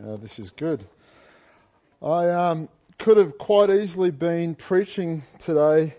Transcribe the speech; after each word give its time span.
Uh, 0.00 0.16
this 0.16 0.38
is 0.38 0.50
good. 0.50 0.84
I 2.00 2.28
um, 2.30 2.68
could 2.98 3.18
have 3.18 3.36
quite 3.36 3.68
easily 3.68 4.10
been 4.10 4.54
preaching 4.54 5.22
today 5.38 5.96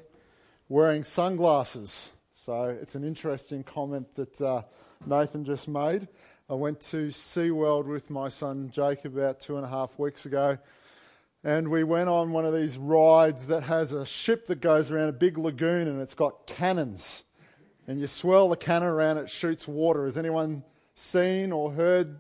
wearing 0.68 1.04
sunglasses. 1.04 2.12
So 2.34 2.76
it's 2.82 2.96
an 2.96 3.04
interesting 3.04 3.64
comment 3.64 4.16
that 4.16 4.42
uh, 4.42 4.64
Nathan 5.06 5.46
just 5.46 5.68
made. 5.68 6.08
I 6.50 6.56
went 6.56 6.82
to 6.82 7.10
SeaWorld 7.10 7.86
with 7.86 8.10
my 8.10 8.30
son 8.30 8.72
Jake 8.72 9.06
about 9.06 9.40
two 9.40 9.58
and 9.58 9.66
a 9.66 9.70
half 9.70 10.00
weeks 10.00 10.26
ago, 10.26 10.58
and 11.44 11.70
we 11.70 11.84
went 11.84 12.10
on 12.10 12.32
one 12.32 12.46
of 12.46 12.54
these 12.54 12.78
rides 12.78 13.48
that 13.48 13.64
has 13.64 13.94
a 13.94 14.06
ship 14.06 14.48
that 14.48 14.60
goes 14.60 14.90
around 14.90 15.10
a 15.10 15.14
big 15.14 15.38
lagoon 15.38 15.88
and 15.88 16.02
it's 16.02 16.16
got 16.16 16.48
cannons. 16.48 17.24
And 17.88 18.00
you 18.00 18.08
swirl 18.08 18.50
the 18.50 18.58
cannon 18.58 18.90
around, 18.90 19.18
it 19.18 19.30
shoots 19.30 19.68
water. 19.68 20.06
Has 20.06 20.18
anyone 20.18 20.64
seen 20.96 21.52
or 21.52 21.74
heard 21.74 22.18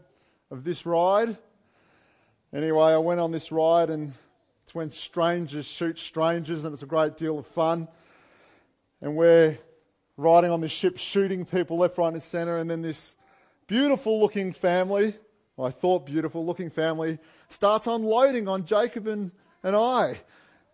of 0.51 0.65
this 0.65 0.85
ride? 0.85 1.37
Anyway, 2.53 2.93
I 2.93 2.97
went 2.97 3.19
on 3.19 3.31
this 3.31 3.51
ride 3.51 3.89
and 3.89 4.13
it's 4.63 4.75
when 4.75 4.91
strangers 4.91 5.65
shoot 5.65 5.97
strangers 5.97 6.63
and 6.63 6.71
it's 6.71 6.83
a 6.83 6.85
great 6.85 7.17
deal 7.17 7.39
of 7.39 7.47
fun. 7.47 7.87
And 9.01 9.15
we're 9.15 9.57
riding 10.17 10.51
on 10.51 10.61
this 10.61 10.71
ship 10.71 10.99
shooting 10.99 11.47
people 11.47 11.77
left, 11.77 11.97
right, 11.97 12.13
and 12.13 12.21
centre. 12.21 12.59
And 12.59 12.69
then 12.69 12.83
this 12.83 13.15
beautiful 13.65 14.19
looking 14.19 14.53
family, 14.53 15.15
I 15.57 15.71
thought 15.71 16.05
beautiful 16.05 16.45
looking 16.45 16.69
family, 16.69 17.17
starts 17.49 17.87
unloading 17.87 18.47
on 18.47 18.65
Jacob 18.65 19.07
and, 19.07 19.31
and 19.63 19.75
I. 19.75 20.21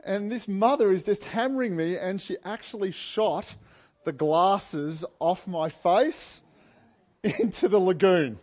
And 0.03 0.29
this 0.29 0.49
mother 0.49 0.91
is 0.91 1.05
just 1.05 1.23
hammering 1.23 1.77
me 1.77 1.97
and 1.97 2.19
she 2.19 2.35
actually 2.43 2.91
shot 2.91 3.55
the 4.03 4.11
glasses 4.11 5.05
off 5.19 5.47
my 5.47 5.69
face 5.69 6.43
into 7.23 7.69
the 7.69 7.79
lagoon. 7.79 8.37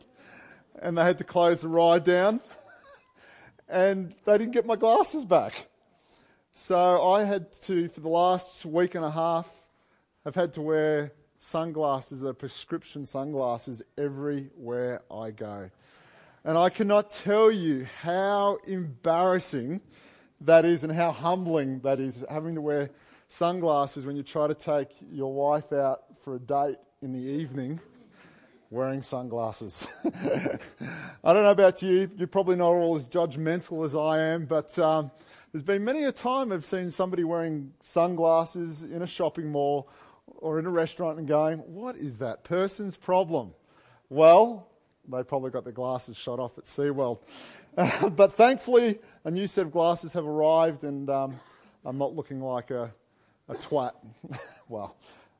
And 0.80 0.96
they 0.96 1.04
had 1.04 1.18
to 1.18 1.24
close 1.24 1.60
the 1.60 1.68
ride 1.68 2.04
down 2.04 2.40
and 3.68 4.14
they 4.24 4.38
didn't 4.38 4.52
get 4.52 4.66
my 4.66 4.76
glasses 4.76 5.24
back. 5.24 5.68
So 6.52 7.02
I 7.10 7.24
had 7.24 7.52
to, 7.64 7.88
for 7.88 8.00
the 8.00 8.08
last 8.08 8.64
week 8.64 8.94
and 8.94 9.04
a 9.04 9.10
half, 9.10 9.52
have 10.24 10.34
had 10.34 10.54
to 10.54 10.62
wear 10.62 11.12
sunglasses, 11.38 12.20
the 12.20 12.34
prescription 12.34 13.06
sunglasses, 13.06 13.82
everywhere 13.98 15.02
I 15.10 15.30
go. 15.30 15.70
And 16.44 16.56
I 16.56 16.70
cannot 16.70 17.10
tell 17.10 17.50
you 17.50 17.86
how 18.02 18.58
embarrassing 18.66 19.82
that 20.40 20.64
is 20.64 20.82
and 20.84 20.92
how 20.92 21.12
humbling 21.12 21.80
that 21.80 22.00
is, 22.00 22.24
having 22.30 22.54
to 22.54 22.60
wear 22.60 22.90
sunglasses 23.28 24.06
when 24.06 24.16
you 24.16 24.22
try 24.22 24.46
to 24.46 24.54
take 24.54 24.88
your 25.10 25.32
wife 25.32 25.72
out 25.72 26.04
for 26.20 26.36
a 26.36 26.38
date 26.38 26.76
in 27.02 27.12
the 27.12 27.18
evening 27.18 27.80
wearing 28.70 29.02
sunglasses. 29.02 29.86
I 30.04 31.32
don't 31.32 31.42
know 31.42 31.50
about 31.50 31.82
you, 31.82 32.10
you're 32.16 32.26
probably 32.26 32.56
not 32.56 32.70
all 32.70 32.96
as 32.96 33.06
judgmental 33.06 33.84
as 33.84 33.94
I 33.94 34.18
am, 34.20 34.46
but 34.46 34.78
um, 34.78 35.10
there's 35.52 35.62
been 35.62 35.84
many 35.84 36.04
a 36.04 36.12
time 36.12 36.52
I've 36.52 36.64
seen 36.64 36.90
somebody 36.90 37.24
wearing 37.24 37.72
sunglasses 37.82 38.82
in 38.82 39.02
a 39.02 39.06
shopping 39.06 39.50
mall 39.50 39.88
or 40.26 40.58
in 40.58 40.66
a 40.66 40.70
restaurant 40.70 41.18
and 41.18 41.26
going, 41.26 41.58
What 41.58 41.96
is 41.96 42.18
that 42.18 42.44
person's 42.44 42.96
problem? 42.96 43.54
Well, 44.08 44.68
they 45.08 45.22
probably 45.22 45.50
got 45.50 45.64
their 45.64 45.72
glasses 45.72 46.16
shot 46.16 46.38
off 46.38 46.58
at 46.58 46.64
SeaWorld. 46.64 47.20
but 48.16 48.32
thankfully, 48.32 48.98
a 49.24 49.30
new 49.30 49.46
set 49.46 49.66
of 49.66 49.72
glasses 49.72 50.12
have 50.14 50.26
arrived, 50.26 50.84
and 50.84 51.08
um, 51.10 51.40
I'm 51.84 51.98
not 51.98 52.14
looking 52.14 52.40
like 52.40 52.70
a, 52.70 52.90
a 53.48 53.54
twat. 53.54 53.92
well, 54.68 54.96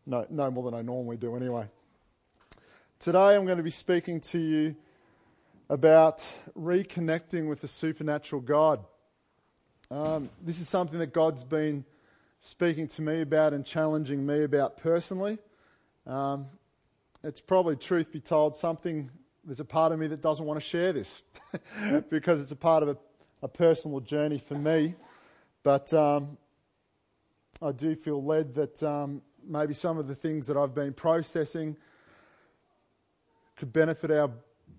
no, 0.07 0.27
no 0.31 0.51
more 0.51 0.71
than 0.71 0.79
I 0.79 0.83
normally 0.83 1.17
do 1.17 1.35
anyway. 1.37 1.67
Today 2.99 3.37
I'm 3.37 3.45
going 3.45 3.59
to 3.59 3.63
be 3.63 3.71
speaking 3.71 4.21
to 4.23 4.39
you 4.39 4.75
about 5.69 6.29
reconnecting 6.59 7.47
with 7.47 7.61
the 7.61 7.69
supernatural 7.69 8.41
God. 8.41 8.85
Um, 9.91 10.31
this 10.43 10.59
is 10.59 10.69
something 10.69 10.99
that 10.99 11.13
God's 11.13 11.45
been 11.45 11.85
speaking 12.41 12.89
to 12.89 13.03
me 13.03 13.21
about 13.21 13.53
and 13.53 13.65
challenging 13.67 14.25
me 14.25 14.43
about 14.43 14.79
personally. 14.79 15.39
Um, 16.07 16.47
it's 17.23 17.41
probably, 17.41 17.77
truth 17.77 18.11
be 18.11 18.19
told, 18.19 18.57
something, 18.57 19.11
there's 19.45 19.61
a 19.61 19.65
part 19.65 19.93
of 19.93 19.99
me 19.99 20.07
that 20.07 20.23
doesn't 20.23 20.45
want 20.45 20.59
to 20.59 20.67
share 20.67 20.93
this 20.93 21.23
because 22.09 22.41
it's 22.41 22.51
a 22.51 22.57
part 22.57 22.83
of 22.83 22.89
a, 22.89 22.97
a 23.43 23.49
personal 23.49 24.01
journey 24.01 24.39
for 24.39 24.55
me. 24.55 24.95
But 25.63 25.93
um, 25.93 26.39
I 27.61 27.73
do 27.73 27.95
feel 27.95 28.25
led 28.25 28.55
that 28.55 28.83
um, 28.83 29.21
maybe 29.47 29.75
some 29.75 29.99
of 29.99 30.09
the 30.09 30.15
things 30.15 30.47
that 30.47 30.57
I've 30.57 30.75
been 30.75 30.95
processing 30.95 31.77
could 33.57 33.73
benefit 33.73 34.11
our 34.11 34.31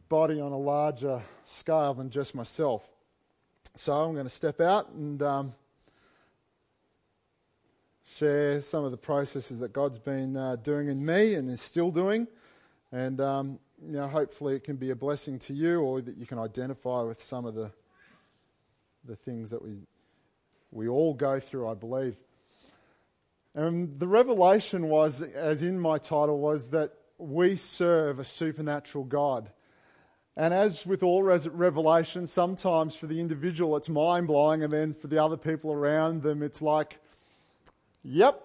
body 0.08 0.40
on 0.40 0.52
a 0.52 0.58
larger 0.58 1.22
scale 1.44 1.94
than 1.96 2.10
just 2.10 2.36
myself. 2.36 2.88
So 3.76 3.94
I'm 3.94 4.14
going 4.14 4.26
to 4.26 4.30
step 4.30 4.62
out 4.62 4.90
and 4.90 5.22
um, 5.22 5.54
share 8.16 8.62
some 8.62 8.84
of 8.84 8.92
the 8.92 8.98
processes 8.98 9.60
that 9.60 9.74
God's 9.74 10.00
been 10.00 10.38
uh, 10.38 10.56
doing 10.58 10.88
in 10.90 11.06
me 11.06 11.34
and 11.34 11.50
is 11.50 11.62
still 11.62 11.92
doing. 11.92 12.28
And 12.92 13.20
um, 13.20 13.60
you 13.84 13.94
know, 13.94 14.08
hopefully 14.08 14.56
it 14.56 14.64
can 14.64 14.76
be 14.76 14.92
a 14.92 14.96
blessing 14.96 15.40
to 15.40 15.54
you 15.54 15.82
or 15.82 16.02
that 16.02 16.18
you 16.18 16.26
can 16.26 16.40
identify 16.40 17.02
with 17.02 17.22
some 17.22 17.46
of 17.46 17.56
the, 17.56 17.72
the 19.06 19.16
things 19.16 19.50
that 19.50 19.62
we, 19.64 19.80
we 20.72 20.88
all 20.88 21.14
go 21.14 21.40
through, 21.40 21.68
I 21.68 21.74
believe. 21.74 22.16
And 23.54 24.00
the 24.00 24.08
revelation 24.08 24.88
was, 24.88 25.24
as 25.24 25.64
in 25.64 25.80
my 25.80 25.98
title, 25.98 26.40
was 26.40 26.70
that 26.70 26.94
we 27.18 27.56
serve 27.56 28.20
a 28.20 28.24
supernatural 28.24 29.04
God. 29.04 29.52
And 30.36 30.54
as 30.54 30.86
with 30.86 31.02
all 31.02 31.24
revelation, 31.24 32.28
sometimes 32.28 32.96
for 32.96 33.08
the 33.08 33.20
individual 33.20 33.76
it's 33.76 33.90
mind 33.90 34.28
blowing, 34.28 34.64
and 34.64 34.72
then 34.72 34.94
for 34.94 35.08
the 35.08 35.24
other 35.24 35.38
people 35.38 35.72
around 35.72 36.22
them, 36.22 36.44
it's 36.44 36.62
like, 36.62 37.00
yep, 38.04 38.42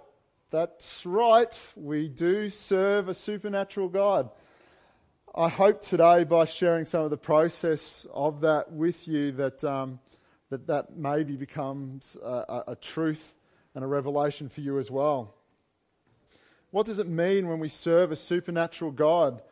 that's 0.50 1.04
right, 1.04 1.58
we 1.76 2.08
do 2.08 2.48
serve 2.50 3.08
a 3.08 3.14
supernatural 3.14 3.88
God. 3.88 4.30
I 5.34 5.48
hope 5.48 5.80
today, 5.80 6.24
by 6.24 6.44
sharing 6.44 6.84
some 6.84 7.04
of 7.04 7.10
the 7.10 7.16
process 7.16 8.06
of 8.12 8.42
that 8.42 8.72
with 8.72 9.08
you, 9.08 9.32
that 9.32 9.64
um, 9.64 9.98
that, 10.52 10.66
that 10.66 10.96
maybe 10.96 11.36
becomes 11.36 12.14
a, 12.22 12.64
a 12.68 12.76
truth 12.76 13.34
and 13.74 13.82
a 13.82 13.86
revelation 13.86 14.50
for 14.50 14.60
you 14.60 14.78
as 14.78 14.90
well. 14.90 15.34
What 16.72 16.86
does 16.86 16.98
it 16.98 17.06
mean 17.06 17.48
when 17.48 17.58
we 17.58 17.68
serve 17.68 18.10
a 18.10 18.16
supernatural 18.16 18.92
God? 18.92 19.42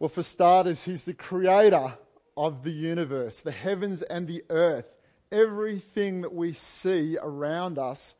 Well, 0.00 0.08
for 0.08 0.24
starters, 0.24 0.84
He's 0.84 1.04
the 1.04 1.14
creator 1.14 1.94
of 2.36 2.64
the 2.64 2.72
universe, 2.72 3.40
the 3.40 3.52
heavens 3.52 4.02
and 4.02 4.26
the 4.26 4.42
earth. 4.50 4.96
Everything 5.30 6.22
that 6.22 6.34
we 6.34 6.52
see 6.52 7.16
around 7.22 7.78
us 7.78 8.16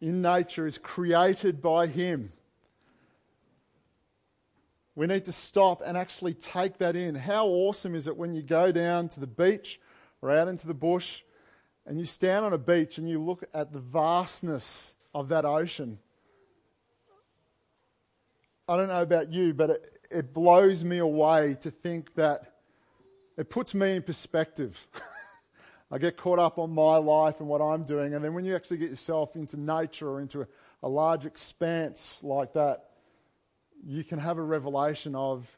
in 0.00 0.22
nature 0.22 0.66
is 0.66 0.78
created 0.78 1.60
by 1.60 1.88
Him. 1.88 2.32
We 4.94 5.08
need 5.08 5.24
to 5.24 5.32
stop 5.32 5.82
and 5.84 5.96
actually 5.96 6.34
take 6.34 6.78
that 6.78 6.94
in. 6.94 7.16
How 7.16 7.48
awesome 7.48 7.96
is 7.96 8.06
it 8.06 8.16
when 8.16 8.32
you 8.32 8.42
go 8.42 8.70
down 8.70 9.08
to 9.08 9.20
the 9.20 9.26
beach 9.26 9.80
or 10.22 10.30
out 10.30 10.46
into 10.46 10.68
the 10.68 10.74
bush 10.74 11.22
and 11.84 11.98
you 11.98 12.04
stand 12.04 12.44
on 12.44 12.52
a 12.52 12.58
beach 12.58 12.96
and 12.96 13.08
you 13.08 13.20
look 13.20 13.42
at 13.52 13.72
the 13.72 13.80
vastness 13.80 14.94
of 15.12 15.28
that 15.30 15.44
ocean? 15.44 15.98
I 18.70 18.76
don't 18.76 18.88
know 18.88 19.00
about 19.00 19.32
you, 19.32 19.54
but 19.54 19.70
it, 19.70 19.98
it 20.10 20.34
blows 20.34 20.84
me 20.84 20.98
away 20.98 21.56
to 21.62 21.70
think 21.70 22.14
that 22.16 22.56
it 23.38 23.48
puts 23.48 23.74
me 23.74 23.96
in 23.96 24.02
perspective. 24.02 24.86
I 25.90 25.96
get 25.96 26.18
caught 26.18 26.38
up 26.38 26.58
on 26.58 26.74
my 26.74 26.98
life 26.98 27.40
and 27.40 27.48
what 27.48 27.62
I'm 27.62 27.84
doing, 27.84 28.12
and 28.12 28.22
then 28.22 28.34
when 28.34 28.44
you 28.44 28.54
actually 28.54 28.76
get 28.76 28.90
yourself 28.90 29.36
into 29.36 29.58
nature 29.58 30.06
or 30.06 30.20
into 30.20 30.42
a, 30.42 30.46
a 30.82 30.88
large 30.88 31.24
expanse 31.24 32.22
like 32.22 32.52
that, 32.52 32.90
you 33.86 34.04
can 34.04 34.18
have 34.18 34.36
a 34.36 34.42
revelation 34.42 35.14
of 35.14 35.56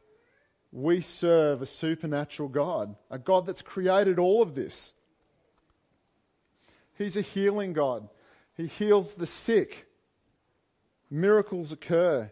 we 0.71 1.01
serve 1.01 1.63
a 1.63 1.67
supernatural 1.67 2.49
God, 2.49 2.95
a 3.11 3.19
God 3.19 3.45
that's 3.45 3.63
created 3.63 4.21
all 4.21 4.41
of 4.41 4.55
this. 4.55 4.95
He's 6.97 7.17
a 7.17 7.23
healing 7.23 7.73
God. 7.73 8.09
He 8.57 8.69
heals 8.69 9.15
the 9.15 9.27
sick. 9.27 9.89
Miracles 11.11 11.73
occur. 11.73 12.31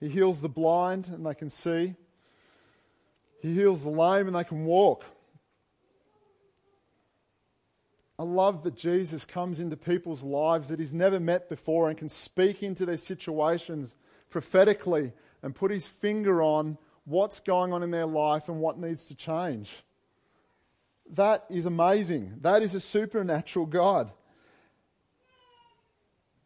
He 0.00 0.08
heals 0.08 0.40
the 0.40 0.48
blind 0.48 1.08
and 1.08 1.24
they 1.24 1.34
can 1.34 1.50
see. 1.50 1.94
He 3.40 3.54
heals 3.54 3.82
the 3.82 3.90
lame 3.90 4.26
and 4.26 4.36
they 4.36 4.44
can 4.44 4.64
walk. 4.64 5.04
I 8.18 8.22
love 8.22 8.62
that 8.64 8.76
Jesus 8.76 9.24
comes 9.24 9.60
into 9.60 9.76
people's 9.76 10.22
lives 10.22 10.68
that 10.68 10.80
he's 10.80 10.94
never 10.94 11.20
met 11.20 11.48
before 11.48 11.88
and 11.88 11.98
can 11.98 12.08
speak 12.08 12.62
into 12.62 12.86
their 12.86 12.96
situations 12.96 13.94
prophetically 14.30 15.12
and 15.42 15.54
put 15.54 15.70
his 15.70 15.86
finger 15.86 16.42
on 16.42 16.78
what's 17.04 17.40
going 17.40 17.72
on 17.72 17.82
in 17.82 17.90
their 17.90 18.06
life 18.06 18.48
and 18.48 18.58
what 18.58 18.78
needs 18.78 19.04
to 19.06 19.14
change. 19.14 19.82
That 21.10 21.44
is 21.50 21.66
amazing. 21.66 22.38
That 22.40 22.62
is 22.62 22.74
a 22.74 22.80
supernatural 22.80 23.66
God. 23.66 24.10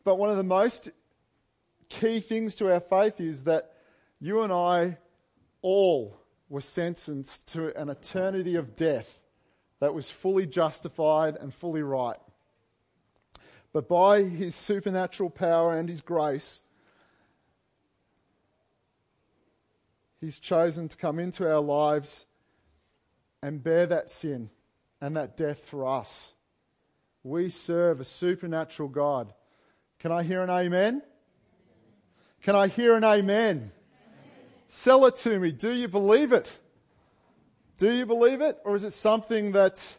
But 0.05 0.19
one 0.19 0.29
of 0.29 0.37
the 0.37 0.43
most 0.43 0.91
key 1.91 2.21
things 2.21 2.55
to 2.55 2.73
our 2.73 2.81
faith 2.81 3.21
is 3.21 3.45
that 3.45 3.75
you 4.19 4.41
and 4.41 4.53
I 4.53 4.97
all 5.61 6.17
were 6.49 6.63
sentenced 6.63 7.53
to 7.53 7.79
an 7.79 7.91
eternity 7.91 8.57
of 8.57 8.75
death 8.75 9.21
that 9.81 9.93
was 9.93 10.11
fully 10.11 10.47
justified 10.47 11.37
and 11.37 11.53
fully 11.53 11.83
right. 11.83 12.17
But 13.73 13.89
by 13.89 14.23
his 14.23 14.55
supernatural 14.55 15.31
power 15.31 15.77
and 15.77 15.89
his 15.89 16.01
grace, 16.01 16.63
he's 20.21 20.39
chosen 20.39 20.89
to 20.89 20.97
come 20.97 21.19
into 21.19 21.51
our 21.51 21.61
lives 21.61 22.27
and 23.43 23.63
bear 23.63 23.87
that 23.87 24.11
sin 24.11 24.51
and 25.01 25.17
that 25.17 25.37
death 25.37 25.61
for 25.61 25.87
us. 25.87 26.35
We 27.23 27.49
serve 27.49 28.01
a 28.01 28.05
supernatural 28.05 28.89
God. 28.89 29.33
Can 29.99 30.13
I 30.13 30.23
hear 30.23 30.43
an 30.43 30.51
amen? 30.51 31.03
Can 32.43 32.57
I 32.57 32.69
hear 32.69 32.95
an 32.95 33.05
amen? 33.05 33.21
amen? 33.29 33.73
Sell 34.67 35.05
it 35.05 35.17
to 35.17 35.39
me. 35.39 35.53
Do 35.53 35.73
you 35.73 35.89
believe 35.89 36.33
it? 36.33 36.59
Do 37.77 37.93
you 37.93 38.07
believe 38.07 38.41
it? 38.41 38.59
Or 38.65 38.75
is 38.75 38.85
it 38.85 38.93
something 38.93 39.53
that, 39.53 39.97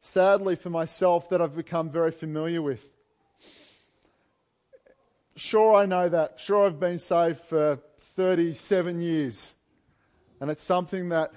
sadly 0.00 0.56
for 0.56 0.70
myself, 0.70 1.28
that 1.30 1.40
I've 1.40 1.54
become 1.54 1.88
very 1.88 2.10
familiar 2.10 2.60
with? 2.60 2.92
Sure, 5.36 5.76
I 5.76 5.86
know 5.86 6.08
that. 6.08 6.40
Sure, 6.40 6.66
I've 6.66 6.80
been 6.80 6.98
saved 6.98 7.38
for 7.38 7.78
37 7.98 9.00
years. 9.00 9.54
And 10.40 10.50
it's 10.50 10.62
something 10.62 11.10
that 11.10 11.32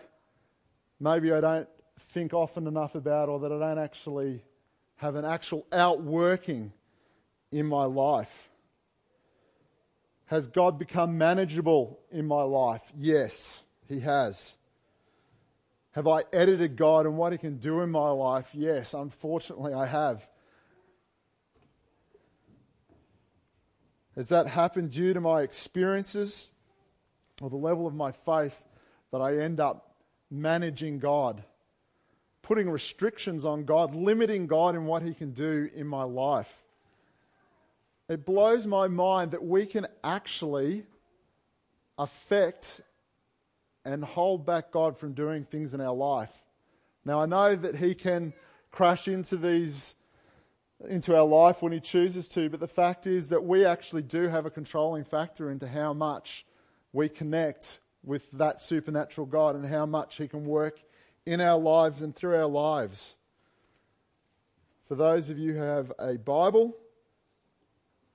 maybe 1.00 1.32
I 1.32 1.40
don't 1.40 1.70
think 2.00 2.34
often 2.34 2.66
enough 2.66 2.96
about 2.96 3.30
or 3.30 3.40
that 3.42 3.52
I 3.52 3.60
don't 3.60 3.78
actually 3.78 4.44
have 4.96 5.16
an 5.16 5.26
actual 5.26 5.68
outworking 5.72 6.74
in 7.52 7.68
my 7.68 7.86
life. 7.86 8.51
Has 10.32 10.48
God 10.48 10.80
become 10.80 11.18
manageable 11.18 12.00
in 12.10 12.26
my 12.26 12.44
life? 12.44 12.84
Yes, 12.98 13.66
He 13.90 14.00
has. 14.00 14.58
Have 15.92 16.08
I 16.08 16.22
edited 16.32 16.78
God 16.78 17.06
and 17.06 17.18
what 17.18 17.34
He 17.34 17.38
can 17.38 17.58
do 17.58 17.82
in 17.82 17.92
my 17.92 18.12
life? 18.12 18.52
Yes, 18.54 18.94
unfortunately, 18.94 19.74
I 19.74 19.88
have. 19.88 20.30
Has 24.16 24.30
that 24.30 24.48
happened 24.48 24.92
due 24.92 25.14
to 25.14 25.20
my 25.20 25.42
experiences 25.42 26.52
or 27.42 27.50
the 27.50 27.58
level 27.58 27.86
of 27.86 27.94
my 27.94 28.14
faith 28.14 28.64
that 29.12 29.20
I 29.20 29.36
end 29.36 29.60
up 29.60 29.98
managing 30.30 31.00
God, 31.00 31.44
putting 32.42 32.70
restrictions 32.70 33.44
on 33.44 33.66
God, 33.66 33.94
limiting 33.94 34.48
God 34.48 34.76
in 34.76 34.86
what 34.86 35.04
He 35.04 35.14
can 35.14 35.32
do 35.32 35.70
in 35.76 35.88
my 35.88 36.04
life? 36.04 36.64
It 38.12 38.26
blows 38.26 38.68
my 38.68 38.90
mind 38.90 39.32
that 39.32 39.42
we 39.42 39.66
can 39.66 39.88
actually 40.04 40.84
affect 41.98 42.82
and 43.86 44.04
hold 44.04 44.46
back 44.46 44.70
God 44.70 44.98
from 44.98 45.14
doing 45.14 45.46
things 45.46 45.74
in 45.74 45.80
our 45.80 45.96
life. 45.96 46.44
Now, 47.06 47.22
I 47.22 47.26
know 47.26 47.56
that 47.56 47.76
He 47.76 47.96
can 47.96 48.34
crash 48.70 49.08
into 49.08 49.38
these 49.38 49.96
into 50.90 51.16
our 51.16 51.26
life 51.26 51.62
when 51.62 51.72
he 51.72 51.80
chooses 51.80 52.28
to, 52.28 52.50
but 52.50 52.60
the 52.60 52.68
fact 52.68 53.08
is 53.08 53.30
that 53.30 53.46
we 53.46 53.64
actually 53.64 54.02
do 54.02 54.28
have 54.28 54.48
a 54.48 54.50
controlling 54.50 55.04
factor 55.04 55.50
into 55.52 55.68
how 55.68 55.94
much 55.94 56.44
we 56.92 57.08
connect 57.08 57.80
with 58.04 58.32
that 58.32 58.60
supernatural 58.60 59.28
God 59.28 59.56
and 59.56 59.68
how 59.68 59.86
much 59.86 60.18
he 60.18 60.28
can 60.28 60.44
work 60.44 60.82
in 61.24 61.40
our 61.40 61.60
lives 61.60 62.02
and 62.02 62.16
through 62.16 62.36
our 62.36 62.48
lives. 62.48 63.16
For 64.88 64.96
those 64.96 65.30
of 65.30 65.38
you 65.38 65.54
who 65.54 65.62
have 65.62 65.94
a 66.00 66.18
Bible 66.18 66.76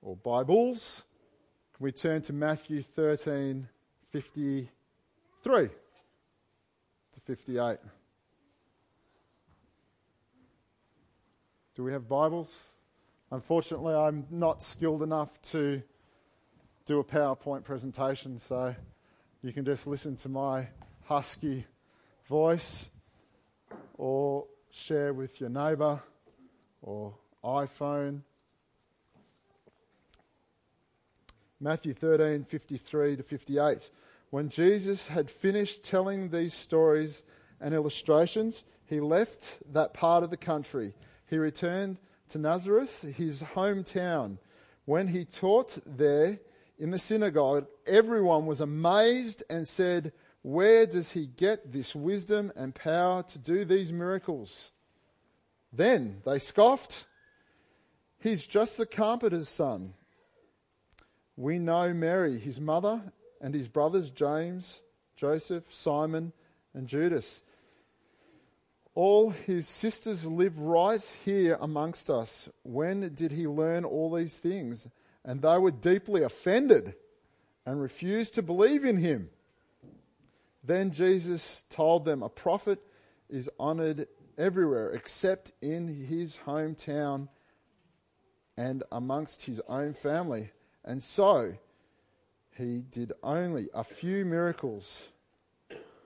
or 0.07 0.15
Bibles, 0.15 1.03
we 1.81 1.91
turn 1.91 2.21
to 2.21 2.31
Matthew 2.31 2.81
13 2.81 3.67
53 4.09 5.67
to 5.67 7.19
58? 7.25 7.77
Do 11.75 11.83
we 11.83 11.91
have 11.91 12.07
Bibles? 12.07 12.77
Unfortunately, 13.31 13.93
I'm 13.93 14.25
not 14.31 14.63
skilled 14.63 15.03
enough 15.03 15.41
to 15.51 15.83
do 16.85 16.99
a 16.99 17.03
PowerPoint 17.03 17.65
presentation, 17.65 18.39
so 18.39 18.73
you 19.43 19.51
can 19.51 19.65
just 19.65 19.87
listen 19.87 20.15
to 20.15 20.29
my 20.29 20.69
husky 21.03 21.65
voice 22.27 22.89
or 23.97 24.45
share 24.71 25.13
with 25.13 25.41
your 25.41 25.49
neighbour 25.49 26.01
or 26.81 27.13
iPhone. 27.43 28.21
Matthew 31.59 31.93
13, 31.93 32.43
53 32.43 33.15
to 33.15 33.23
58. 33.23 33.89
When 34.29 34.49
Jesus 34.49 35.07
had 35.07 35.29
finished 35.29 35.83
telling 35.83 36.29
these 36.29 36.53
stories 36.53 37.23
and 37.59 37.73
illustrations, 37.73 38.63
he 38.85 38.99
left 38.99 39.57
that 39.73 39.93
part 39.93 40.23
of 40.23 40.29
the 40.29 40.37
country 40.37 40.93
he 41.25 41.37
returned 41.37 41.97
to 42.29 42.37
Nazareth, 42.37 43.01
his 43.01 43.41
hometown. 43.55 44.37
When 44.85 45.07
he 45.07 45.25
taught 45.25 45.79
there 45.85 46.39
in 46.77 46.91
the 46.91 46.99
synagogue, 46.99 47.65
everyone 47.87 48.45
was 48.45 48.61
amazed 48.61 49.43
and 49.49 49.67
said, 49.67 50.13
Where 50.43 50.85
does 50.85 51.13
he 51.13 51.25
get 51.25 51.71
this 51.71 51.95
wisdom 51.95 52.51
and 52.55 52.75
power 52.75 53.23
to 53.23 53.39
do 53.39 53.65
these 53.65 53.91
miracles? 53.91 54.71
Then 55.73 56.21
they 56.23 56.39
scoffed, 56.39 57.07
He's 58.19 58.45
just 58.45 58.77
the 58.77 58.85
carpenter's 58.85 59.49
son. 59.49 59.93
We 61.37 61.59
know 61.59 61.93
Mary, 61.93 62.39
his 62.39 62.59
mother, 62.59 63.13
and 63.39 63.53
his 63.53 63.67
brothers 63.67 64.09
James, 64.09 64.81
Joseph, 65.15 65.71
Simon, 65.71 66.33
and 66.73 66.87
Judas. 66.87 67.43
All 68.95 69.29
his 69.29 69.67
sisters 69.67 70.25
live 70.25 70.57
right 70.57 71.01
here 71.23 71.55
amongst 71.61 72.09
us. 72.09 72.49
When 72.63 73.13
did 73.13 73.31
he 73.31 73.45
learn 73.47 73.85
all 73.85 74.11
these 74.11 74.37
things? 74.37 74.89
And 75.23 75.43
they 75.43 75.59
were 75.59 75.69
deeply 75.69 76.23
offended 76.23 76.95
and 77.67 77.79
refused 77.79 78.33
to 78.35 78.41
believe 78.41 78.83
in 78.83 78.97
him. 78.97 79.29
Then 80.63 80.89
Jesus 80.89 81.65
told 81.69 82.05
them, 82.05 82.23
A 82.23 82.29
prophet 82.29 82.79
is 83.29 83.47
honored 83.59 84.07
everywhere 84.39 84.89
except 84.89 85.51
in 85.61 85.87
his 85.87 86.39
hometown 86.47 87.27
and 88.57 88.83
amongst 88.91 89.43
his 89.43 89.61
own 89.67 89.93
family. 89.93 90.49
And 90.87 91.03
so 91.03 91.53
he 92.57 92.81
did 92.89 93.11
only 93.21 93.67
a 93.73 93.83
few 93.83 94.23
miracles 94.23 95.09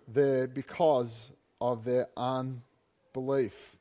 there 0.08 0.48
because 0.48 1.32
of 1.62 1.86
their 1.86 2.08
unbelief. 2.18 3.78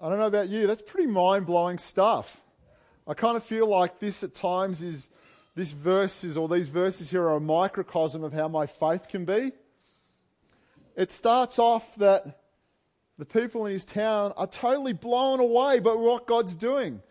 I 0.00 0.08
don't 0.08 0.18
know 0.18 0.26
about 0.28 0.48
you, 0.48 0.68
that's 0.68 0.80
pretty 0.80 1.08
mind 1.08 1.44
blowing 1.44 1.78
stuff. 1.78 2.40
I 3.06 3.14
kind 3.14 3.36
of 3.36 3.42
feel 3.42 3.66
like 3.66 3.98
this 3.98 4.22
at 4.22 4.32
times 4.32 4.80
is, 4.80 5.10
this 5.56 5.72
verses 5.72 6.36
or 6.36 6.48
these 6.48 6.68
verses 6.68 7.10
here 7.10 7.24
are 7.24 7.36
a 7.36 7.40
microcosm 7.40 8.22
of 8.22 8.32
how 8.32 8.46
my 8.46 8.66
faith 8.66 9.08
can 9.08 9.24
be. 9.24 9.50
It 10.96 11.10
starts 11.10 11.58
off 11.58 11.96
that 11.96 12.42
the 13.18 13.24
people 13.24 13.66
in 13.66 13.72
his 13.72 13.84
town 13.84 14.32
are 14.36 14.46
totally 14.46 14.92
blown 14.92 15.40
away 15.40 15.80
by 15.80 15.94
what 15.94 16.28
God's 16.28 16.54
doing, 16.54 17.02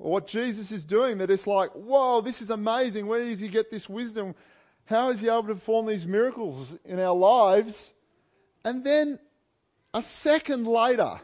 what 0.00 0.26
Jesus 0.26 0.72
is 0.72 0.84
doing. 0.84 1.18
That 1.18 1.30
it's 1.30 1.46
like, 1.46 1.70
whoa, 1.72 2.20
this 2.20 2.40
is 2.42 2.50
amazing. 2.50 3.06
Where 3.06 3.24
does 3.24 3.40
he 3.40 3.48
get 3.48 3.70
this 3.70 3.88
wisdom? 3.88 4.34
How 4.86 5.10
is 5.10 5.20
he 5.20 5.28
able 5.28 5.44
to 5.44 5.54
perform 5.54 5.86
these 5.86 6.06
miracles 6.06 6.76
in 6.84 6.98
our 6.98 7.14
lives? 7.14 7.92
And 8.64 8.84
then 8.84 9.18
a 9.94 10.02
second 10.02 10.66
later, 10.66 11.20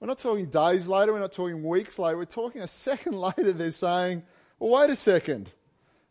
we're 0.00 0.06
not 0.06 0.18
talking 0.18 0.46
days 0.46 0.86
later, 0.86 1.12
we're 1.12 1.20
not 1.20 1.32
talking 1.32 1.64
weeks 1.64 1.98
later, 1.98 2.16
we're 2.16 2.24
talking 2.24 2.62
a 2.62 2.68
second 2.68 3.12
later, 3.18 3.52
they're 3.52 3.70
saying, 3.70 4.22
well, 4.58 4.80
wait 4.80 4.90
a 4.90 4.96
second. 4.96 5.52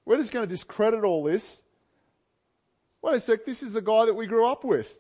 We're 0.04 0.18
just 0.18 0.32
going 0.32 0.44
to 0.44 0.50
discredit 0.50 1.04
all 1.04 1.24
this. 1.24 1.62
Wait 3.02 3.16
a 3.16 3.20
sec, 3.20 3.46
this 3.46 3.62
is 3.62 3.74
the 3.74 3.82
guy 3.82 4.06
that 4.06 4.14
we 4.14 4.26
grew 4.26 4.48
up 4.48 4.64
with. 4.64 5.00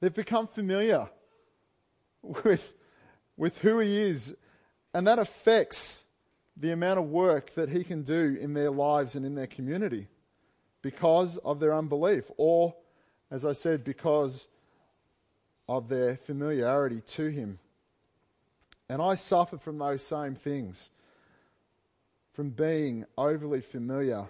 They've 0.00 0.14
become 0.14 0.46
familiar 0.46 1.08
with, 2.22 2.74
with 3.36 3.58
who 3.58 3.78
he 3.80 3.96
is, 3.96 4.34
and 4.92 5.06
that 5.06 5.18
affects 5.18 6.04
the 6.56 6.72
amount 6.72 6.98
of 6.98 7.06
work 7.06 7.54
that 7.54 7.68
he 7.70 7.84
can 7.84 8.02
do 8.02 8.36
in 8.40 8.54
their 8.54 8.70
lives 8.70 9.14
and 9.14 9.24
in 9.24 9.34
their 9.34 9.46
community 9.46 10.08
because 10.82 11.36
of 11.38 11.60
their 11.60 11.74
unbelief 11.74 12.30
or 12.36 12.74
as 13.30 13.44
I 13.44 13.52
said, 13.52 13.84
because 13.84 14.48
of 15.68 15.88
their 15.88 16.16
familiarity 16.16 17.00
to 17.00 17.28
Him. 17.28 17.58
And 18.88 19.00
I 19.00 19.14
suffer 19.14 19.56
from 19.56 19.78
those 19.78 20.04
same 20.04 20.34
things, 20.34 20.90
from 22.32 22.50
being 22.50 23.04
overly 23.16 23.60
familiar 23.60 24.26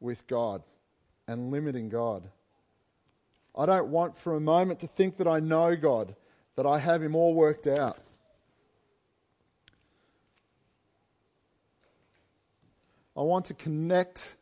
with 0.00 0.26
God 0.26 0.62
and 1.28 1.50
limiting 1.50 1.88
God. 1.88 2.24
I 3.56 3.66
don't 3.66 3.88
want 3.88 4.16
for 4.16 4.34
a 4.34 4.40
moment 4.40 4.80
to 4.80 4.88
think 4.88 5.16
that 5.18 5.28
I 5.28 5.38
know 5.38 5.76
God, 5.76 6.16
that 6.56 6.66
I 6.66 6.80
have 6.80 7.02
Him 7.02 7.14
all 7.14 7.34
worked 7.34 7.68
out. 7.68 7.98
I 13.16 13.22
want 13.22 13.46
to 13.46 13.54
connect 13.54 14.36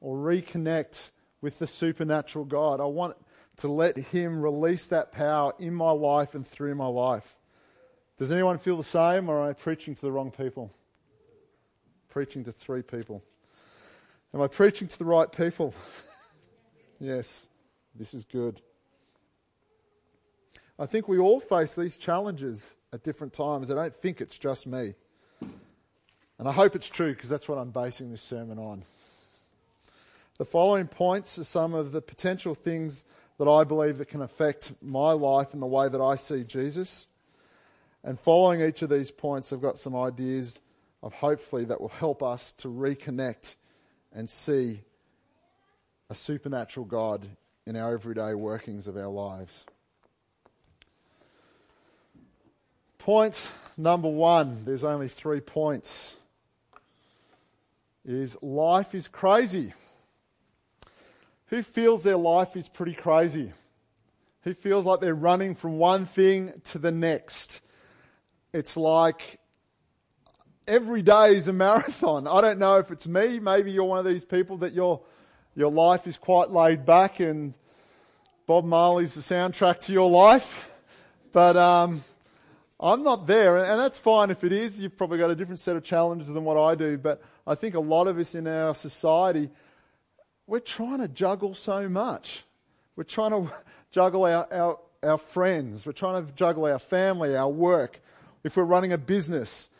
or 0.00 0.16
reconnect 0.16 1.10
with 1.40 1.58
the 1.58 1.66
supernatural 1.66 2.44
God. 2.44 2.80
I 2.80 2.84
want 2.84 3.16
to 3.58 3.68
let 3.68 3.96
Him 3.98 4.40
release 4.40 4.86
that 4.86 5.10
power 5.10 5.52
in 5.58 5.74
my 5.74 5.90
life 5.90 6.34
and 6.34 6.46
through 6.46 6.76
my 6.76 6.86
life. 6.86 7.36
Does 8.16 8.30
anyone 8.32 8.58
feel 8.58 8.76
the 8.76 8.84
same, 8.84 9.28
or 9.28 9.42
am 9.42 9.50
I 9.50 9.52
preaching 9.52 9.94
to 9.94 10.00
the 10.00 10.12
wrong 10.12 10.30
people? 10.30 10.72
Preaching 12.08 12.44
to 12.44 12.52
three 12.52 12.82
people. 12.82 13.22
Am 14.34 14.40
I 14.40 14.46
preaching 14.46 14.88
to 14.88 14.98
the 14.98 15.04
right 15.04 15.30
people? 15.30 15.74
yes, 17.00 17.48
this 17.94 18.14
is 18.14 18.24
good. 18.24 18.60
I 20.78 20.86
think 20.86 21.08
we 21.08 21.18
all 21.18 21.40
face 21.40 21.74
these 21.74 21.96
challenges 21.96 22.76
at 22.92 23.02
different 23.02 23.32
times. 23.32 23.70
I 23.70 23.74
don't 23.74 23.94
think 23.94 24.20
it's 24.20 24.38
just 24.38 24.66
me. 24.66 24.94
And 26.38 26.48
I 26.48 26.52
hope 26.52 26.76
it's 26.76 26.88
true 26.88 27.12
because 27.12 27.28
that's 27.28 27.48
what 27.48 27.58
I'm 27.58 27.70
basing 27.70 28.10
this 28.10 28.22
sermon 28.22 28.58
on. 28.58 28.84
The 30.38 30.44
following 30.44 30.86
points 30.86 31.38
are 31.38 31.44
some 31.44 31.74
of 31.74 31.90
the 31.90 32.00
potential 32.00 32.54
things 32.54 33.04
that 33.38 33.48
I 33.48 33.64
believe 33.64 33.98
that 33.98 34.08
can 34.08 34.22
affect 34.22 34.72
my 34.80 35.12
life 35.12 35.52
and 35.52 35.60
the 35.60 35.66
way 35.66 35.88
that 35.88 36.00
I 36.00 36.14
see 36.16 36.44
Jesus. 36.44 37.08
And 38.04 38.18
following 38.18 38.60
each 38.60 38.82
of 38.82 38.90
these 38.90 39.10
points, 39.10 39.52
I've 39.52 39.60
got 39.60 39.78
some 39.78 39.96
ideas 39.96 40.60
of 41.02 41.14
hopefully 41.14 41.64
that 41.64 41.80
will 41.80 41.88
help 41.88 42.22
us 42.22 42.52
to 42.54 42.68
reconnect 42.68 43.56
and 44.12 44.30
see 44.30 44.82
a 46.10 46.14
supernatural 46.14 46.86
God 46.86 47.28
in 47.66 47.76
our 47.76 47.92
everyday 47.92 48.34
workings 48.34 48.88
of 48.88 48.96
our 48.96 49.08
lives. 49.08 49.64
Point 52.98 53.50
number 53.76 54.08
one, 54.08 54.64
there's 54.64 54.84
only 54.84 55.08
three 55.08 55.40
points, 55.40 56.16
is 58.04 58.40
life 58.42 58.94
is 58.94 59.08
crazy. 59.08 59.72
Who 61.46 61.62
feels 61.62 62.02
their 62.02 62.16
life 62.16 62.56
is 62.56 62.68
pretty 62.68 62.94
crazy? 62.94 63.52
Who 64.42 64.54
feels 64.54 64.84
like 64.84 65.00
they're 65.00 65.14
running 65.14 65.54
from 65.54 65.78
one 65.78 66.06
thing 66.06 66.60
to 66.64 66.78
the 66.78 66.92
next? 66.92 67.60
It's 68.52 68.76
like 68.76 69.40
every 70.66 71.02
day 71.02 71.36
is 71.36 71.48
a 71.48 71.52
marathon. 71.54 72.26
I 72.26 72.40
don't 72.40 72.58
know 72.58 72.78
if 72.78 72.90
it's 72.90 73.06
me. 73.06 73.40
Maybe 73.40 73.72
you're 73.72 73.84
one 73.84 73.98
of 73.98 74.04
these 74.04 74.24
people 74.24 74.58
that 74.58 74.72
your, 74.72 75.02
your 75.54 75.70
life 75.70 76.06
is 76.06 76.16
quite 76.16 76.50
laid 76.50 76.86
back 76.86 77.20
and 77.20 77.54
Bob 78.46 78.64
Marley's 78.64 79.14
the 79.14 79.20
soundtrack 79.20 79.80
to 79.86 79.92
your 79.92 80.10
life. 80.10 80.66
But 81.30 81.58
um, 81.58 82.02
I'm 82.80 83.02
not 83.02 83.26
there, 83.26 83.58
and 83.58 83.80
that's 83.80 83.98
fine 83.98 84.30
if 84.30 84.44
it 84.44 84.52
is. 84.52 84.80
You've 84.80 84.96
probably 84.96 85.18
got 85.18 85.30
a 85.30 85.34
different 85.34 85.58
set 85.58 85.76
of 85.76 85.82
challenges 85.82 86.28
than 86.28 86.44
what 86.44 86.56
I 86.56 86.76
do. 86.76 86.96
But 86.96 87.20
I 87.46 87.56
think 87.56 87.74
a 87.74 87.80
lot 87.80 88.06
of 88.06 88.18
us 88.18 88.36
in 88.36 88.46
our 88.46 88.74
society, 88.74 89.50
we're 90.46 90.60
trying 90.60 90.98
to 90.98 91.08
juggle 91.08 91.54
so 91.54 91.88
much. 91.88 92.44
We're 92.94 93.04
trying 93.04 93.32
to 93.32 93.52
juggle 93.90 94.24
our, 94.26 94.46
our, 94.52 94.78
our 95.02 95.18
friends, 95.18 95.86
we're 95.86 95.92
trying 95.92 96.24
to 96.24 96.32
juggle 96.32 96.66
our 96.66 96.78
family, 96.78 97.36
our 97.36 97.48
work. 97.48 98.00
If 98.44 98.56
we're 98.56 98.64
running 98.64 98.92
a 98.92 98.98
business, 98.98 99.70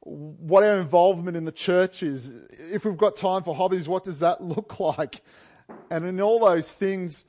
what 0.00 0.64
our 0.64 0.78
involvement 0.78 1.36
in 1.36 1.44
the 1.44 1.52
church 1.52 2.02
is. 2.02 2.34
If 2.72 2.84
we've 2.84 2.96
got 2.96 3.14
time 3.14 3.42
for 3.42 3.54
hobbies, 3.54 3.88
what 3.88 4.04
does 4.04 4.20
that 4.20 4.40
look 4.42 4.80
like? 4.80 5.20
And 5.90 6.04
in 6.04 6.20
all 6.20 6.40
those 6.40 6.72
things, 6.72 7.24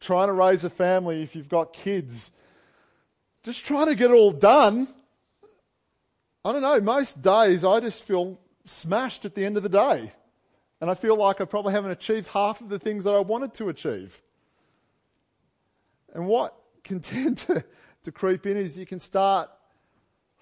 trying 0.00 0.28
to 0.28 0.32
raise 0.32 0.64
a 0.64 0.70
family, 0.70 1.22
if 1.22 1.34
you've 1.34 1.48
got 1.48 1.72
kids, 1.72 2.30
just 3.44 3.64
trying 3.64 3.86
to 3.86 3.94
get 3.94 4.10
it 4.10 4.14
all 4.14 4.32
done. 4.32 4.88
I 6.44 6.52
don't 6.52 6.62
know, 6.62 6.80
most 6.80 7.22
days 7.22 7.64
I 7.64 7.78
just 7.80 8.02
feel 8.02 8.40
smashed 8.64 9.24
at 9.24 9.34
the 9.34 9.44
end 9.44 9.56
of 9.56 9.62
the 9.62 9.68
day. 9.68 10.10
And 10.80 10.90
I 10.90 10.94
feel 10.94 11.16
like 11.16 11.40
I 11.40 11.44
probably 11.44 11.72
haven't 11.72 11.92
achieved 11.92 12.28
half 12.28 12.60
of 12.60 12.68
the 12.68 12.78
things 12.78 13.04
that 13.04 13.14
I 13.14 13.20
wanted 13.20 13.54
to 13.54 13.68
achieve. 13.68 14.20
And 16.12 16.26
what 16.26 16.56
can 16.84 17.00
tend 17.00 17.38
to, 17.38 17.64
to 18.02 18.12
creep 18.12 18.46
in 18.46 18.56
is 18.56 18.78
you 18.78 18.86
can 18.86 18.98
start 18.98 19.50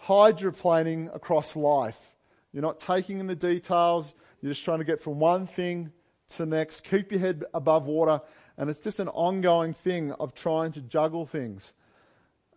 hydroplaning 0.06 1.14
across 1.14 1.54
life. 1.54 2.14
You're 2.52 2.62
not 2.62 2.78
taking 2.78 3.18
in 3.18 3.26
the 3.26 3.36
details, 3.36 4.14
you're 4.40 4.50
just 4.50 4.64
trying 4.64 4.78
to 4.78 4.84
get 4.84 5.00
from 5.00 5.18
one 5.18 5.46
thing 5.46 5.92
to 6.28 6.38
the 6.38 6.46
next. 6.46 6.82
Keep 6.82 7.12
your 7.12 7.20
head 7.20 7.44
above 7.54 7.86
water, 7.86 8.20
and 8.56 8.68
it's 8.68 8.80
just 8.80 8.98
an 8.98 9.08
ongoing 9.08 9.72
thing 9.72 10.12
of 10.12 10.34
trying 10.34 10.72
to 10.72 10.80
juggle 10.80 11.24
things. 11.24 11.74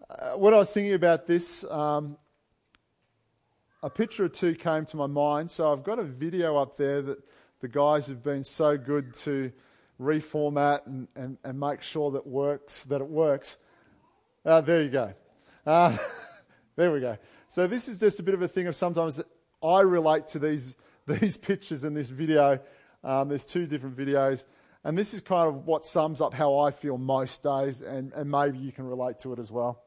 Uh, 0.08 0.34
when 0.34 0.54
I 0.54 0.58
was 0.58 0.72
thinking 0.72 0.94
about 0.94 1.26
this, 1.26 1.64
um, 1.72 2.18
a 3.82 3.90
picture 3.90 4.26
or 4.26 4.30
two 4.30 4.54
came 4.54 4.86
to 4.86 4.98
my 4.98 5.08
mind. 5.08 5.50
So 5.50 5.72
I've 5.72 5.84
got 5.84 5.98
a 5.98 6.04
video 6.04 6.58
up 6.58 6.78
there 6.78 7.02
that 7.02 7.18
the 7.62 7.68
guys 7.68 8.08
have 8.08 8.22
been 8.22 8.44
so 8.44 8.78
good 8.78 9.14
to 9.16 9.52
reformat 10.00 10.86
and, 10.86 11.08
and, 11.16 11.38
and 11.44 11.60
make 11.60 11.82
sure 11.82 12.12
that 12.12 12.28
works 12.28 12.84
that 12.84 13.02
it 13.02 13.08
works. 13.08 13.58
Uh, 14.46 14.62
there 14.62 14.84
you 14.84 14.90
go. 14.90 15.14
Uh, 15.66 15.98
there 16.76 16.92
we 16.92 17.00
go. 17.00 17.18
So 17.48 17.66
this 17.66 17.88
is 17.88 18.00
just 18.00 18.20
a 18.20 18.24
bit 18.24 18.36
of 18.36 18.42
a 18.42 18.48
thing 18.48 18.68
of 18.68 18.76
sometimes 18.76 19.22
I 19.64 19.82
relate 19.82 20.28
to 20.28 20.40
these 20.40 20.76
these 21.08 21.38
pictures 21.38 21.84
in 21.84 21.94
this 21.94 22.10
video. 22.10 22.60
Um, 23.04 23.30
there's 23.30 23.46
two 23.46 23.68
different 23.68 23.96
videos, 23.96 24.46
and 24.84 24.98
this 24.98 25.14
is 25.14 25.22
kind 25.22 25.48
of 25.48 25.66
what 25.66 25.86
sums 25.86 26.22
up 26.22 26.34
how 26.34 26.58
I 26.58 26.72
feel 26.72 26.98
most 26.98 27.44
days, 27.44 27.84
and, 27.84 28.12
and 28.14 28.30
maybe 28.30 28.58
you 28.58 28.72
can 28.72 28.86
relate 28.86 29.20
to 29.20 29.34
it 29.34 29.40
as 29.40 29.52
well. 29.52 29.84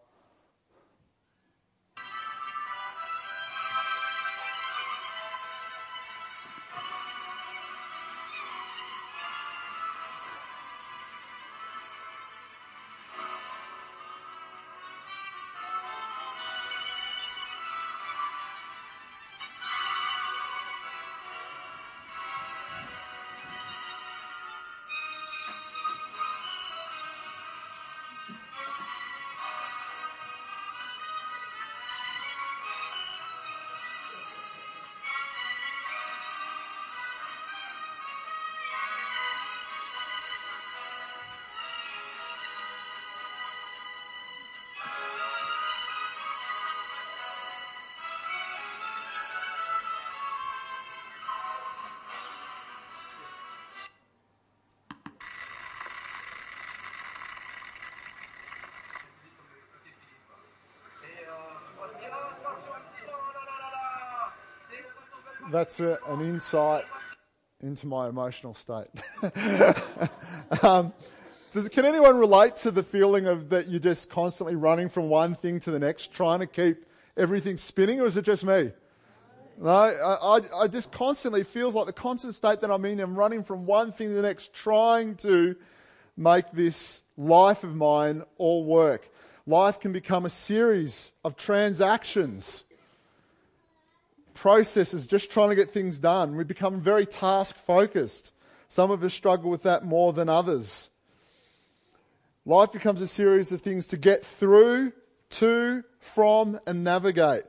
That's 65.51 65.81
a, 65.81 65.99
an 66.09 66.21
insight 66.21 66.85
into 67.61 67.87
my 67.87 68.09
emotional 68.09 68.55
state. 68.55 68.87
um, 70.63 70.93
does, 71.51 71.69
can 71.71 71.85
anyone 71.85 72.19
relate 72.19 72.57
to 72.57 72.71
the 72.71 72.83
feeling 72.83 73.27
of 73.27 73.49
that 73.51 73.69
you're 73.69 73.81
just 73.81 74.11
constantly 74.11 74.55
running 74.55 74.89
from 74.89 75.09
one 75.09 75.35
thing 75.35 75.61
to 75.61 75.71
the 75.71 75.79
next, 75.79 76.13
trying 76.13 76.41
to 76.41 76.47
keep 76.47 76.85
everything 77.17 77.57
spinning, 77.57 78.01
or 78.01 78.07
is 78.07 78.17
it 78.17 78.25
just 78.25 78.45
me? 78.45 78.71
No, 79.61 79.71
I, 79.71 80.37
I, 80.37 80.41
I 80.63 80.69
just 80.69 80.93
constantly 80.93 81.43
feels 81.43 81.75
like 81.75 81.87
the 81.87 81.93
constant 81.93 82.35
state 82.35 82.61
that 82.61 82.71
I'm 82.71 82.85
in. 82.85 83.01
I'm 83.01 83.17
running 83.17 83.43
from 83.43 83.67
one 83.67 83.91
thing 83.91 84.09
to 84.09 84.15
the 84.15 84.23
next, 84.23 84.53
trying 84.53 85.17
to 85.17 85.57
make 86.17 86.51
this 86.53 87.03
life 87.17 87.65
of 87.65 87.75
mine 87.75 88.23
all 88.37 88.65
work. 88.65 89.09
Life 89.47 89.81
can 89.81 89.93
become 89.93 90.27
a 90.27 90.31
series 90.31 91.13
of 91.25 91.35
transactions 91.35 92.65
processes, 94.39 95.05
just 95.07 95.33
trying 95.33 95.49
to 95.49 95.57
get 95.57 95.71
things 95.71 95.99
done. 95.99 96.37
We 96.37 96.45
become 96.45 96.81
very 96.81 97.05
task 97.05 97.57
focused. 97.57 98.33
Some 98.69 98.93
of 98.93 99.03
us 99.03 99.13
struggle 99.13 99.51
with 99.51 99.65
that 99.65 99.85
more 99.85 100.13
than 100.13 100.29
others. 100.29 100.91
Life 102.47 102.71
becomes 102.73 103.01
a 103.01 103.09
series 103.09 103.51
of 103.51 103.61
things 103.61 103.89
to 103.89 103.97
get 103.97 104.25
through, 104.25 104.93
to, 105.31 105.83
from, 105.99 106.61
and 106.69 106.85
navigate. 106.85 107.43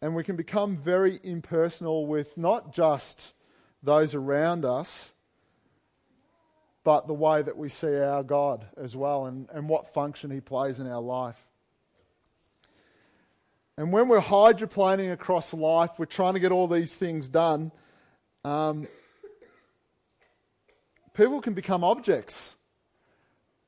And 0.00 0.14
we 0.14 0.22
can 0.22 0.36
become 0.36 0.76
very 0.76 1.18
impersonal 1.24 2.06
with 2.06 2.38
not 2.38 2.72
just 2.72 3.34
those 3.82 4.14
around 4.14 4.64
us, 4.64 5.12
but 6.84 7.08
the 7.08 7.14
way 7.14 7.42
that 7.42 7.56
we 7.56 7.68
see 7.68 7.98
our 7.98 8.22
God 8.22 8.66
as 8.76 8.96
well 8.96 9.26
and, 9.26 9.48
and 9.52 9.68
what 9.68 9.92
function 9.92 10.30
He 10.30 10.40
plays 10.40 10.78
in 10.78 10.86
our 10.86 11.02
life. 11.02 11.49
And 13.80 13.94
when 13.94 14.08
we're 14.08 14.20
hydroplaning 14.20 15.10
across 15.10 15.54
life, 15.54 15.92
we're 15.96 16.04
trying 16.04 16.34
to 16.34 16.38
get 16.38 16.52
all 16.52 16.68
these 16.68 16.94
things 16.96 17.30
done. 17.30 17.72
Um, 18.44 18.86
people 21.14 21.40
can 21.40 21.54
become 21.54 21.82
objects, 21.82 22.56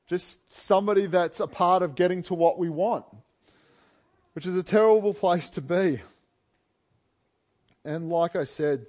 just 0.05 0.53
somebody 0.53 1.07
that's 1.07 1.39
a 1.39 1.47
part 1.47 1.81
of 1.81 1.95
getting 1.95 2.21
to 2.21 2.35
what 2.35 2.59
we 2.59 2.69
want, 2.69 3.05
which 4.33 4.45
is 4.45 4.55
a 4.55 4.61
terrible 4.61 5.15
place 5.15 5.49
to 5.49 5.61
be. 5.61 5.99
And 7.83 8.07
like 8.07 8.35
I 8.35 8.43
said, 8.43 8.85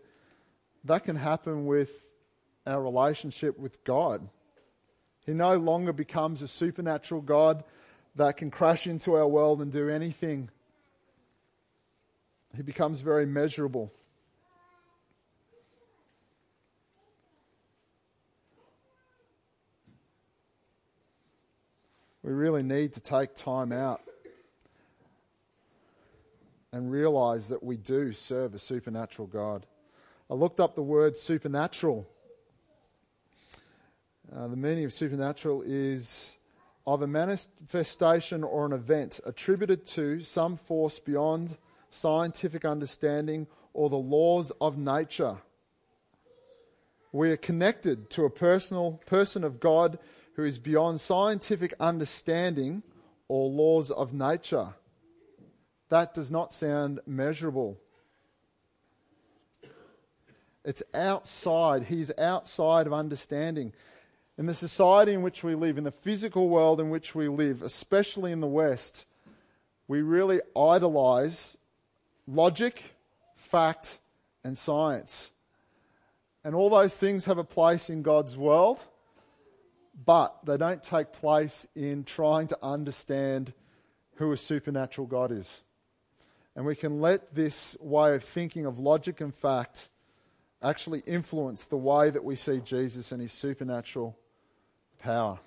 that 0.85 1.05
can 1.05 1.17
happen 1.17 1.65
with 1.65 2.07
our 2.67 2.83
relationship 2.83 3.59
with 3.59 3.83
God. 3.85 4.29
He 5.25 5.33
no 5.33 5.57
longer 5.57 5.95
becomes 5.95 6.43
a 6.43 6.49
supernatural 6.49 7.23
God 7.23 7.65
that 8.15 8.37
can 8.37 8.51
crash 8.51 8.87
into 8.87 9.15
our 9.15 9.27
world 9.27 9.63
and 9.63 9.73
do 9.73 9.89
anything. 9.89 10.51
He 12.57 12.63
becomes 12.63 13.01
very 13.01 13.27
measurable. 13.27 13.93
We 22.23 22.33
really 22.33 22.63
need 22.63 22.93
to 22.95 23.01
take 23.01 23.35
time 23.35 23.73
out 23.73 24.01
and 26.73 26.91
realize 26.91 27.49
that 27.49 27.63
we 27.63 27.77
do 27.77 28.13
serve 28.13 28.55
a 28.55 28.59
supernatural 28.59 29.29
God. 29.29 29.67
I 30.31 30.35
looked 30.35 30.59
up 30.59 30.75
the 30.75 30.83
word 30.83 31.17
supernatural. 31.17 32.07
Uh, 34.35 34.49
the 34.49 34.57
meaning 34.57 34.85
of 34.85 34.93
supernatural 34.93 35.63
is 35.67 36.37
of 36.87 37.03
a 37.03 37.07
manifestation 37.07 38.43
or 38.43 38.65
an 38.65 38.73
event 38.73 39.21
attributed 39.27 39.87
to 39.87 40.21
some 40.23 40.57
force 40.57 40.99
beyond 40.99 41.57
scientific 41.95 42.65
understanding 42.65 43.47
or 43.73 43.89
the 43.89 43.97
laws 43.97 44.51
of 44.61 44.77
nature. 44.77 45.39
We 47.13 47.31
are 47.31 47.37
connected 47.37 48.11
to 48.11 48.25
a 48.25 48.31
personal 48.31 49.01
person 49.07 49.45
of 49.45 49.61
God 49.61 49.99
who 50.35 50.45
is 50.45 50.59
beyond 50.59 51.01
scientific 51.01 51.73
understanding 51.79 52.83
or 53.29 53.49
laws 53.49 53.91
of 53.91 54.13
nature. 54.13 54.75
That 55.91 56.13
does 56.13 56.31
not 56.31 56.53
sound 56.53 57.01
measurable. 57.07 57.79
It's 60.65 60.83
outside. 60.93 61.85
He's 61.85 62.11
outside 62.19 62.87
of 62.87 62.93
understanding. 62.93 63.73
In 64.37 64.47
the 64.47 64.55
society 64.55 65.13
in 65.13 65.23
which 65.23 65.45
we 65.45 65.55
live, 65.55 65.79
in 65.79 65.85
the 65.85 65.93
physical 65.93 66.49
world 66.49 66.81
in 66.81 66.91
which 66.91 67.15
we 67.15 67.29
live, 67.29 67.63
especially 67.63 68.33
in 68.33 68.41
the 68.41 68.49
West, 68.49 69.07
we 69.87 70.03
really 70.03 70.41
idolize 70.57 71.57
logic, 72.27 72.95
fact, 73.37 73.99
and 74.43 74.57
science. 74.57 75.33
And 76.45 76.55
all 76.55 76.71
those 76.71 76.97
things 76.97 77.25
have 77.25 77.39
a 77.39 77.45
place 77.45 77.89
in 77.89 78.03
God's 78.03 78.37
world, 78.37 78.81
but 80.05 80.45
they 80.45 80.57
don't 80.57 80.83
take 80.83 81.13
place 81.13 81.67
in 81.75 82.05
trying 82.05 82.47
to 82.49 82.59
understand 82.63 83.53
who 84.17 84.33
a 84.33 84.37
supernatural 84.37 85.07
God 85.07 85.33
is. 85.33 85.63
And 86.55 86.65
we 86.67 86.77
can 86.77 87.01
let 87.01 87.35
this 87.35 87.77
way 87.81 88.15
of 88.15 88.23
thinking 88.23 88.67
of 88.67 88.79
logic 88.79 89.21
and 89.21 89.35
fact 89.35 89.89
actually 90.63 91.01
influence 91.07 91.65
the 91.65 91.77
way 91.77 92.11
that 92.11 92.25
we 92.25 92.37
see 92.37 92.61
Jesus 92.61 93.13
and 93.13 93.21
his 93.21 93.33
supernatural 93.33 94.17
power. 94.99 95.39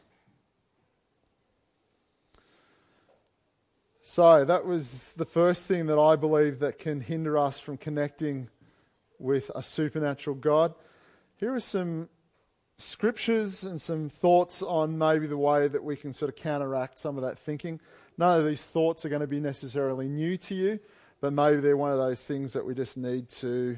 So, 4.09 4.45
that 4.45 4.65
was 4.65 5.11
the 5.17 5.25
first 5.25 5.67
thing 5.67 5.87
that 5.87 5.99
I 5.99 6.15
believe 6.15 6.59
that 6.59 6.79
can 6.79 7.01
hinder 7.01 7.37
us 7.37 7.59
from 7.59 7.75
connecting 7.75 8.47
with 9.19 9.51
a 9.53 9.61
supernatural 9.61 10.37
God. 10.37 10.73
Here 11.35 11.53
are 11.53 11.59
some 11.59 12.07
scriptures 12.77 13.65
and 13.65 13.81
some 13.81 14.07
thoughts 14.07 14.61
on 14.61 14.97
maybe 14.97 15.27
the 15.27 15.37
way 15.37 15.67
that 15.67 15.83
we 15.83 15.97
can 15.97 16.13
sort 16.13 16.29
of 16.29 16.37
counteract 16.37 16.99
some 16.99 17.17
of 17.17 17.23
that 17.23 17.37
thinking. 17.37 17.81
None 18.17 18.39
of 18.39 18.45
these 18.45 18.63
thoughts 18.63 19.03
are 19.03 19.09
going 19.09 19.19
to 19.19 19.27
be 19.27 19.41
necessarily 19.41 20.07
new 20.07 20.37
to 20.37 20.55
you, 20.55 20.79
but 21.19 21.33
maybe 21.33 21.57
they're 21.57 21.75
one 21.75 21.91
of 21.91 21.97
those 21.97 22.25
things 22.25 22.53
that 22.53 22.65
we 22.65 22.73
just 22.75 22.95
need 22.95 23.27
to 23.31 23.77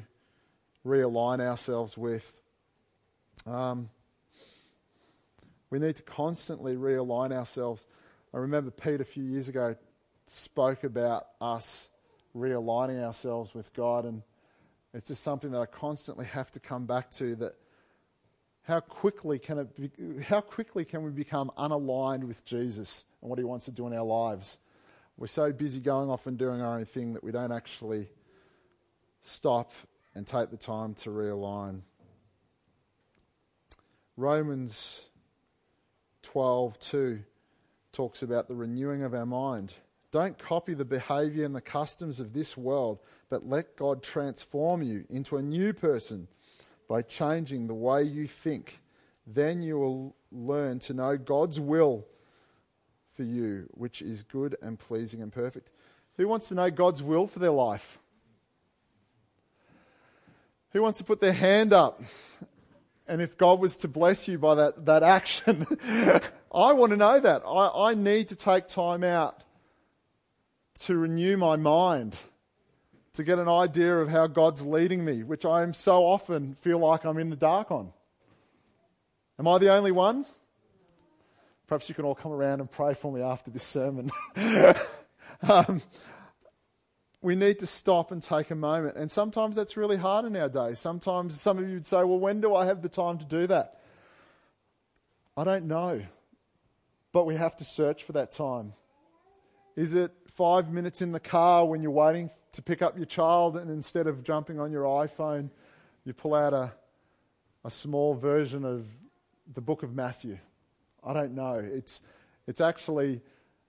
realign 0.86 1.40
ourselves 1.40 1.98
with. 1.98 2.40
Um, 3.48 3.90
we 5.70 5.80
need 5.80 5.96
to 5.96 6.04
constantly 6.04 6.76
realign 6.76 7.32
ourselves. 7.32 7.88
I 8.32 8.36
remember 8.36 8.70
Pete 8.70 9.00
a 9.00 9.04
few 9.04 9.24
years 9.24 9.48
ago 9.48 9.74
spoke 10.30 10.84
about 10.84 11.26
us 11.40 11.90
realigning 12.36 13.02
ourselves 13.02 13.54
with 13.54 13.72
God, 13.74 14.04
and 14.04 14.22
it's 14.94 15.08
just 15.08 15.22
something 15.22 15.50
that 15.50 15.58
I 15.58 15.66
constantly 15.66 16.26
have 16.26 16.50
to 16.52 16.60
come 16.60 16.86
back 16.86 17.10
to. 17.12 17.34
That 17.36 17.56
how 18.62 18.80
quickly 18.80 19.38
can 19.38 19.58
it 19.58 19.76
be, 19.76 20.22
how 20.22 20.40
quickly 20.40 20.84
can 20.84 21.02
we 21.02 21.10
become 21.10 21.50
unaligned 21.58 22.24
with 22.24 22.44
Jesus 22.44 23.04
and 23.20 23.28
what 23.28 23.38
He 23.38 23.44
wants 23.44 23.64
to 23.64 23.72
do 23.72 23.86
in 23.86 23.92
our 23.92 24.04
lives? 24.04 24.58
We're 25.16 25.26
so 25.26 25.52
busy 25.52 25.80
going 25.80 26.08
off 26.08 26.26
and 26.26 26.38
doing 26.38 26.60
our 26.60 26.78
own 26.78 26.84
thing 26.84 27.12
that 27.14 27.24
we 27.24 27.32
don't 27.32 27.52
actually 27.52 28.08
stop 29.22 29.72
and 30.14 30.26
take 30.26 30.50
the 30.50 30.56
time 30.56 30.94
to 30.94 31.10
realign. 31.10 31.82
Romans 34.16 35.06
12:2 36.22 37.24
talks 37.92 38.22
about 38.22 38.46
the 38.46 38.54
renewing 38.54 39.02
of 39.02 39.12
our 39.12 39.26
mind. 39.26 39.74
Don't 40.10 40.38
copy 40.38 40.74
the 40.74 40.84
behavior 40.84 41.44
and 41.44 41.54
the 41.54 41.60
customs 41.60 42.18
of 42.18 42.32
this 42.32 42.56
world, 42.56 42.98
but 43.28 43.46
let 43.46 43.76
God 43.76 44.02
transform 44.02 44.82
you 44.82 45.04
into 45.08 45.36
a 45.36 45.42
new 45.42 45.72
person 45.72 46.26
by 46.88 47.02
changing 47.02 47.68
the 47.68 47.74
way 47.74 48.02
you 48.02 48.26
think. 48.26 48.80
Then 49.26 49.62
you 49.62 49.78
will 49.78 50.16
learn 50.32 50.80
to 50.80 50.94
know 50.94 51.16
God's 51.16 51.60
will 51.60 52.06
for 53.14 53.22
you, 53.22 53.68
which 53.70 54.02
is 54.02 54.24
good 54.24 54.56
and 54.60 54.78
pleasing 54.78 55.22
and 55.22 55.32
perfect. 55.32 55.70
Who 56.16 56.26
wants 56.26 56.48
to 56.48 56.54
know 56.56 56.70
God's 56.70 57.02
will 57.02 57.28
for 57.28 57.38
their 57.38 57.52
life? 57.52 58.00
Who 60.72 60.82
wants 60.82 60.98
to 60.98 61.04
put 61.04 61.20
their 61.20 61.32
hand 61.32 61.72
up? 61.72 62.02
And 63.06 63.20
if 63.20 63.36
God 63.36 63.60
was 63.60 63.76
to 63.78 63.88
bless 63.88 64.26
you 64.26 64.38
by 64.38 64.56
that, 64.56 64.86
that 64.86 65.02
action, 65.02 65.66
I 66.52 66.72
want 66.72 66.90
to 66.90 66.96
know 66.96 67.20
that. 67.20 67.42
I, 67.46 67.90
I 67.90 67.94
need 67.94 68.28
to 68.28 68.36
take 68.36 68.66
time 68.66 69.04
out 69.04 69.44
to 70.80 70.96
renew 70.96 71.36
my 71.36 71.56
mind, 71.56 72.16
to 73.14 73.24
get 73.24 73.38
an 73.38 73.48
idea 73.48 73.98
of 73.98 74.08
how 74.08 74.26
God's 74.26 74.64
leading 74.64 75.04
me, 75.04 75.22
which 75.22 75.44
I 75.44 75.62
am 75.62 75.74
so 75.74 76.04
often 76.04 76.54
feel 76.54 76.78
like 76.78 77.04
I'm 77.04 77.18
in 77.18 77.30
the 77.30 77.36
dark 77.36 77.70
on. 77.70 77.92
Am 79.38 79.48
I 79.48 79.58
the 79.58 79.72
only 79.72 79.92
one? 79.92 80.24
Perhaps 81.66 81.88
you 81.88 81.94
can 81.94 82.04
all 82.04 82.14
come 82.14 82.32
around 82.32 82.60
and 82.60 82.70
pray 82.70 82.94
for 82.94 83.12
me 83.12 83.22
after 83.22 83.50
this 83.50 83.62
sermon. 83.62 84.10
um, 85.48 85.80
we 87.22 87.36
need 87.36 87.58
to 87.60 87.66
stop 87.66 88.10
and 88.10 88.22
take 88.22 88.50
a 88.50 88.54
moment. 88.54 88.96
And 88.96 89.10
sometimes 89.10 89.56
that's 89.56 89.76
really 89.76 89.96
hard 89.96 90.24
in 90.24 90.36
our 90.36 90.48
day. 90.48 90.74
Sometimes 90.74 91.40
some 91.40 91.58
of 91.58 91.68
you 91.68 91.74
would 91.74 91.86
say, 91.86 91.98
Well, 91.98 92.18
when 92.18 92.40
do 92.40 92.54
I 92.54 92.66
have 92.66 92.82
the 92.82 92.88
time 92.88 93.18
to 93.18 93.24
do 93.24 93.46
that? 93.46 93.80
I 95.36 95.44
don't 95.44 95.66
know. 95.66 96.02
But 97.12 97.26
we 97.26 97.36
have 97.36 97.56
to 97.58 97.64
search 97.64 98.04
for 98.04 98.12
that 98.12 98.32
time. 98.32 98.72
Is 99.80 99.94
it 99.94 100.12
five 100.26 100.70
minutes 100.70 101.00
in 101.00 101.10
the 101.10 101.18
car 101.18 101.64
when 101.64 101.80
you're 101.80 101.90
waiting 101.90 102.28
to 102.52 102.60
pick 102.60 102.82
up 102.82 102.98
your 102.98 103.06
child, 103.06 103.56
and 103.56 103.70
instead 103.70 104.06
of 104.06 104.22
jumping 104.22 104.60
on 104.60 104.70
your 104.70 104.84
iPhone, 104.84 105.48
you 106.04 106.12
pull 106.12 106.34
out 106.34 106.52
a, 106.52 106.70
a 107.64 107.70
small 107.70 108.12
version 108.12 108.66
of 108.66 108.86
the 109.50 109.62
book 109.62 109.82
of 109.82 109.94
Matthew? 109.94 110.36
I 111.02 111.14
don't 111.14 111.34
know. 111.34 111.54
It's, 111.54 112.02
it's 112.46 112.60
actually 112.60 113.22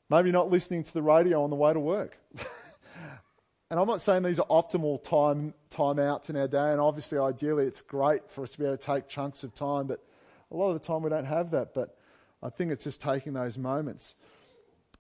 maybe 0.10 0.34
not 0.34 0.50
listening 0.50 0.84
to 0.84 0.93
the 0.93 1.02
radio 1.02 1.45
on 1.45 1.50
the 1.50 1.56
way 1.56 1.71
to 1.71 1.80
work. 1.80 2.17
and 3.69 3.80
I'm 3.80 3.88
not 3.88 4.02
saying 4.02 4.24
these 4.24 4.39
are 4.39 4.47
optimal 4.47 5.02
time, 5.02 5.54
time 5.69 5.97
outs 5.97 6.30
in 6.30 6.36
our 6.36 6.50
day, 6.50 6.74
and 6.74 6.82
obviously, 6.82 7.19
ideally, 7.19 7.67
it's 7.67 7.82
great 7.82 8.30
for 8.30 8.43
us 8.43 8.52
to 8.52 8.60
be 8.60 8.65
able 8.65 8.76
to 8.76 8.86
take 8.86 9.08
chunks 9.08 9.45
of 9.45 9.54
time, 9.54 9.88
but 9.88 10.04
a 10.52 10.58
lot 10.58 10.71
of 10.71 10.82
the 10.82 10.86
time 10.86 11.04
we 11.04 11.10
don't 11.10 11.24
have 11.24 11.52
that. 11.52 11.74
But 11.74 11.97
I 12.43 12.50
think 12.50 12.69
it's 12.74 12.84
just 12.84 13.02
taking 13.02 13.32
those 13.32 13.58
moments. 13.58 14.15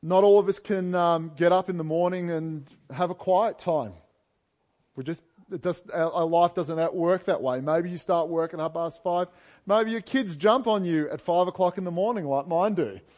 Not 0.03 0.23
all 0.23 0.39
of 0.39 0.47
us 0.47 0.59
can 0.59 0.95
um, 0.95 1.31
get 1.35 1.51
up 1.51 1.69
in 1.69 1.77
the 1.77 1.83
morning 1.83 2.31
and 2.31 2.67
have 2.91 3.09
a 3.09 3.15
quiet 3.15 3.59
time. 3.59 3.93
We 4.95 5.03
just 5.03 5.23
it 5.51 5.65
our 5.93 6.25
life 6.25 6.53
doesn't 6.53 6.93
work 6.93 7.25
that 7.25 7.41
way. 7.41 7.61
Maybe 7.61 7.89
you 7.89 7.97
start 7.97 8.29
work 8.29 8.53
at 8.53 8.59
half 8.59 8.73
past 8.73 9.03
five. 9.03 9.27
Maybe 9.65 9.91
your 9.91 10.01
kids 10.01 10.35
jump 10.35 10.67
on 10.67 10.85
you 10.85 11.09
at 11.09 11.19
five 11.21 11.47
o'clock 11.47 11.77
in 11.77 11.83
the 11.83 11.91
morning, 11.91 12.25
like 12.25 12.47
mine 12.47 12.73
do. 12.75 12.99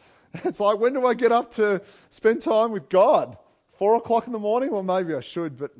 It's 0.42 0.58
like, 0.58 0.80
when 0.80 0.94
do 0.94 1.06
I 1.06 1.14
get 1.14 1.30
up 1.30 1.52
to 1.52 1.80
spend 2.10 2.42
time 2.42 2.72
with 2.72 2.88
God? 2.88 3.36
Four 3.78 3.94
o'clock 3.94 4.26
in 4.26 4.32
the 4.32 4.38
morning? 4.40 4.72
Well, 4.72 4.82
maybe 4.82 5.14
I 5.14 5.20
should, 5.20 5.56
but 5.56 5.70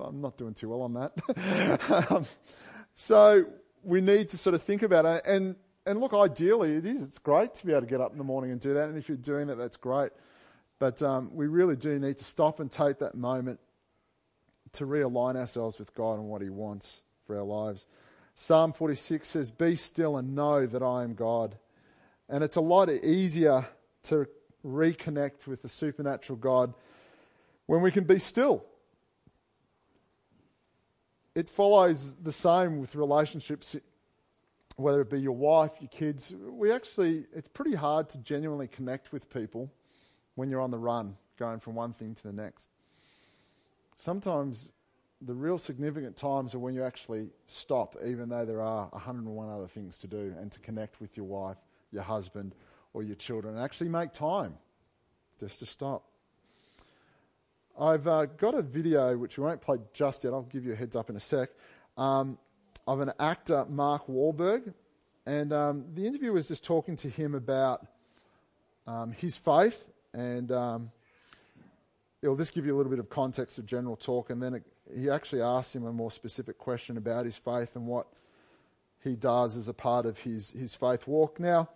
I'm 0.00 0.20
not 0.20 0.36
doing 0.36 0.54
too 0.54 0.68
well 0.68 0.82
on 0.82 0.94
that. 0.94 2.06
um, 2.12 2.24
so 2.94 3.44
we 3.82 4.00
need 4.00 4.28
to 4.28 4.38
sort 4.38 4.54
of 4.54 4.62
think 4.62 4.82
about 4.82 5.04
it. 5.04 5.22
And, 5.26 5.56
and 5.86 6.00
look, 6.00 6.14
ideally, 6.14 6.76
it 6.76 6.86
is. 6.86 7.02
It's 7.02 7.18
great 7.18 7.54
to 7.54 7.66
be 7.66 7.72
able 7.72 7.82
to 7.82 7.86
get 7.86 8.00
up 8.00 8.12
in 8.12 8.18
the 8.18 8.24
morning 8.24 8.52
and 8.52 8.60
do 8.60 8.74
that. 8.74 8.88
And 8.88 8.96
if 8.96 9.08
you're 9.08 9.16
doing 9.16 9.48
it, 9.48 9.56
that's 9.56 9.76
great. 9.76 10.10
But 10.78 11.02
um, 11.02 11.30
we 11.34 11.46
really 11.46 11.76
do 11.76 11.98
need 11.98 12.18
to 12.18 12.24
stop 12.24 12.60
and 12.60 12.70
take 12.70 12.98
that 12.98 13.14
moment 13.14 13.60
to 14.72 14.86
realign 14.86 15.36
ourselves 15.36 15.78
with 15.78 15.94
God 15.94 16.18
and 16.18 16.28
what 16.28 16.42
He 16.42 16.48
wants 16.48 17.02
for 17.26 17.36
our 17.36 17.44
lives. 17.44 17.86
Psalm 18.34 18.72
46 18.72 19.28
says, 19.28 19.50
Be 19.50 19.76
still 19.76 20.16
and 20.16 20.34
know 20.34 20.66
that 20.66 20.82
I 20.82 21.02
am 21.02 21.14
God. 21.14 21.56
And 22.28 22.42
it's 22.42 22.56
a 22.56 22.60
lot 22.60 22.90
easier 22.90 23.66
to 24.04 24.26
reconnect 24.64 25.46
with 25.46 25.62
the 25.62 25.68
supernatural 25.68 26.38
God 26.38 26.72
when 27.66 27.82
we 27.82 27.90
can 27.90 28.04
be 28.04 28.18
still. 28.18 28.64
It 31.34 31.48
follows 31.48 32.14
the 32.16 32.32
same 32.32 32.80
with 32.80 32.94
relationships, 32.94 33.76
whether 34.76 35.00
it 35.00 35.10
be 35.10 35.20
your 35.20 35.36
wife, 35.36 35.72
your 35.80 35.88
kids. 35.88 36.34
We 36.40 36.72
actually, 36.72 37.26
it's 37.34 37.48
pretty 37.48 37.74
hard 37.74 38.08
to 38.10 38.18
genuinely 38.18 38.68
connect 38.68 39.12
with 39.12 39.32
people 39.32 39.70
when 40.34 40.50
you're 40.50 40.60
on 40.60 40.70
the 40.70 40.78
run, 40.78 41.16
going 41.38 41.60
from 41.60 41.74
one 41.74 41.92
thing 41.92 42.14
to 42.14 42.22
the 42.22 42.32
next. 42.32 42.68
Sometimes 43.96 44.72
the 45.20 45.34
real 45.34 45.58
significant 45.58 46.16
times 46.16 46.54
are 46.54 46.58
when 46.58 46.74
you 46.74 46.82
actually 46.82 47.28
stop, 47.46 47.96
even 48.04 48.28
though 48.28 48.44
there 48.44 48.62
are 48.62 48.88
101 48.92 49.48
other 49.48 49.68
things 49.68 49.98
to 49.98 50.06
do, 50.06 50.34
and 50.40 50.50
to 50.50 50.58
connect 50.60 51.00
with 51.00 51.16
your 51.16 51.26
wife, 51.26 51.58
your 51.92 52.02
husband, 52.02 52.54
or 52.94 53.02
your 53.02 53.14
children, 53.14 53.54
and 53.54 53.62
actually 53.62 53.88
make 53.88 54.12
time 54.12 54.56
just 55.38 55.60
to 55.60 55.66
stop. 55.66 56.04
I've 57.78 58.06
uh, 58.06 58.26
got 58.26 58.54
a 58.54 58.62
video 58.62 59.16
which 59.16 59.38
we 59.38 59.44
won't 59.44 59.60
play 59.60 59.78
just 59.94 60.24
yet. 60.24 60.32
I'll 60.32 60.42
give 60.42 60.64
you 60.64 60.72
a 60.72 60.76
heads 60.76 60.94
up 60.94 61.08
in 61.08 61.16
a 61.16 61.20
sec. 61.20 61.50
Um, 61.96 62.38
of 62.86 63.00
an 63.00 63.12
actor, 63.20 63.64
Mark 63.68 64.06
Wahlberg, 64.06 64.74
and 65.26 65.52
um, 65.52 65.84
the 65.94 66.06
interview 66.06 66.32
was 66.32 66.48
just 66.48 66.64
talking 66.64 66.96
to 66.96 67.08
him 67.08 67.34
about 67.34 67.86
um, 68.86 69.12
his 69.12 69.36
faith, 69.36 69.90
and 70.12 70.50
um, 70.50 70.90
it'll 72.22 72.36
just 72.36 72.54
give 72.54 72.66
you 72.66 72.74
a 72.74 72.76
little 72.76 72.90
bit 72.90 72.98
of 72.98 73.08
context 73.08 73.58
of 73.58 73.66
general 73.66 73.96
talk, 73.96 74.30
and 74.30 74.42
then 74.42 74.54
it, 74.54 74.62
he 74.94 75.08
actually 75.08 75.42
asked 75.42 75.76
him 75.76 75.86
a 75.86 75.92
more 75.92 76.10
specific 76.10 76.58
question 76.58 76.96
about 76.96 77.24
his 77.24 77.36
faith 77.36 77.76
and 77.76 77.86
what 77.86 78.06
he 79.02 79.16
does 79.16 79.56
as 79.56 79.68
a 79.68 79.74
part 79.74 80.06
of 80.06 80.18
his, 80.20 80.50
his 80.50 80.74
faith 80.74 81.06
walk. 81.06 81.38
Now, 81.38 81.68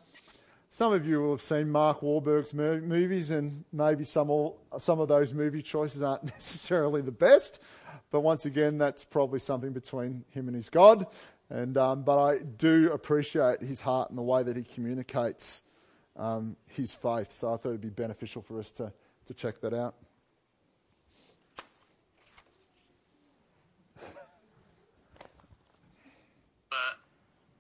some 0.69 0.93
of 0.93 1.07
you 1.07 1.23
will 1.23 1.31
have 1.31 1.41
seen 1.41 1.71
Mark 1.71 2.01
Wahlberg's 2.01 2.53
movies, 2.53 3.31
and 3.31 3.65
maybe 3.73 4.05
some, 4.05 4.29
all, 4.31 4.59
some 4.79 5.01
of 5.01 5.09
those 5.09 5.33
movie 5.33 5.63
choices 5.63 6.03
aren't 6.03 6.25
necessarily 6.35 7.01
the 7.01 7.13
best. 7.13 7.63
But 8.11 8.21
once 8.21 8.47
again, 8.47 8.79
that's 8.79 9.05
probably 9.05 9.41
something 9.41 9.73
between 9.73 10.25
him 10.31 10.49
and 10.49 10.57
his 10.57 10.69
God. 10.69 11.07
And, 11.51 11.77
um, 11.77 12.03
but 12.03 12.19
I 12.19 12.39
do 12.39 12.91
appreciate 12.93 13.61
his 13.61 13.81
heart 13.81 14.11
and 14.11 14.19
the 14.19 14.23
way 14.23 14.43
that 14.43 14.57
he 14.57 14.63
communicates 14.63 15.63
um, 16.17 16.57
his 16.67 16.95
faith. 16.95 17.33
So 17.33 17.55
I 17.55 17.57
thought 17.57 17.71
it'd 17.71 17.81
be 17.81 17.89
beneficial 17.89 18.43
for 18.43 18.59
us 18.59 18.73
to, 18.73 18.93
to 19.27 19.35
check 19.35 19.61
that 19.61 19.75
out. 19.75 19.95
Uh, 26.73 26.95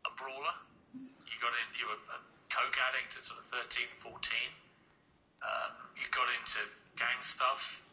a 0.05 0.11
brawler. 0.19 0.57
You 0.95 1.37
got 1.41 1.53
in. 1.55 1.67
You 1.79 1.87
were 1.87 2.01
a 2.11 2.19
coke 2.51 2.77
addict 2.91 3.17
at 3.19 3.25
sort 3.25 3.39
of 3.39 3.47
13, 3.47 3.87
14. 3.99 4.13
Um, 5.43 5.73
you 5.95 6.03
got 6.11 6.27
into 6.41 6.59
gang 6.99 7.21
stuff, 7.21 7.85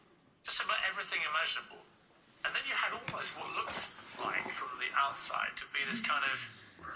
just 0.42 0.58
about 0.64 0.78
everything 0.90 1.20
imaginable. 1.30 1.84
And 2.44 2.52
then 2.52 2.64
you 2.68 2.76
had 2.76 2.92
almost 2.92 3.32
what 3.40 3.48
looks 3.56 3.96
like 4.20 4.44
from 4.52 4.70
the 4.76 4.88
outside 4.94 5.56
to 5.56 5.66
be 5.72 5.80
this 5.88 6.04
kind 6.04 6.22
of 6.28 6.36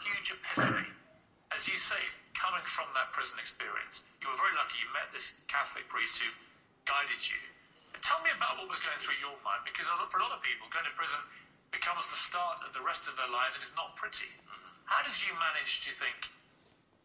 huge 0.04 0.30
epiphany. 0.32 0.86
As 1.50 1.64
you 1.64 1.74
say, 1.80 1.98
coming 2.36 2.62
from 2.68 2.86
that 2.92 3.10
prison 3.16 3.40
experience, 3.40 4.04
you 4.20 4.28
were 4.28 4.36
very 4.36 4.52
lucky 4.54 4.78
you 4.78 4.88
met 4.92 5.08
this 5.10 5.40
Catholic 5.48 5.88
priest 5.88 6.20
who 6.20 6.28
guided 6.84 7.24
you. 7.24 7.40
Tell 8.04 8.20
me 8.22 8.30
about 8.30 8.60
what 8.60 8.70
was 8.70 8.78
going 8.78 9.00
through 9.02 9.18
your 9.18 9.34
mind, 9.42 9.66
because 9.66 9.90
for 9.90 10.20
a 10.20 10.22
lot 10.22 10.30
of 10.30 10.44
people, 10.44 10.70
going 10.70 10.86
to 10.86 10.94
prison 10.94 11.18
becomes 11.74 12.06
the 12.08 12.16
start 12.16 12.62
of 12.62 12.70
the 12.72 12.80
rest 12.84 13.10
of 13.10 13.16
their 13.18 13.28
lives 13.28 13.58
and 13.58 13.64
it's 13.64 13.74
not 13.74 13.92
pretty. 13.98 14.28
Mm-hmm. 14.28 14.86
How 14.88 15.04
did 15.04 15.18
you 15.18 15.34
manage, 15.36 15.84
do 15.84 15.92
you 15.92 15.96
think, 15.96 16.30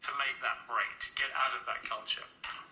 to 0.04 0.12
make 0.20 0.36
that 0.44 0.68
break, 0.68 0.92
to 1.00 1.10
get 1.16 1.32
out 1.36 1.56
of 1.56 1.64
that 1.68 1.84
culture? 1.88 2.24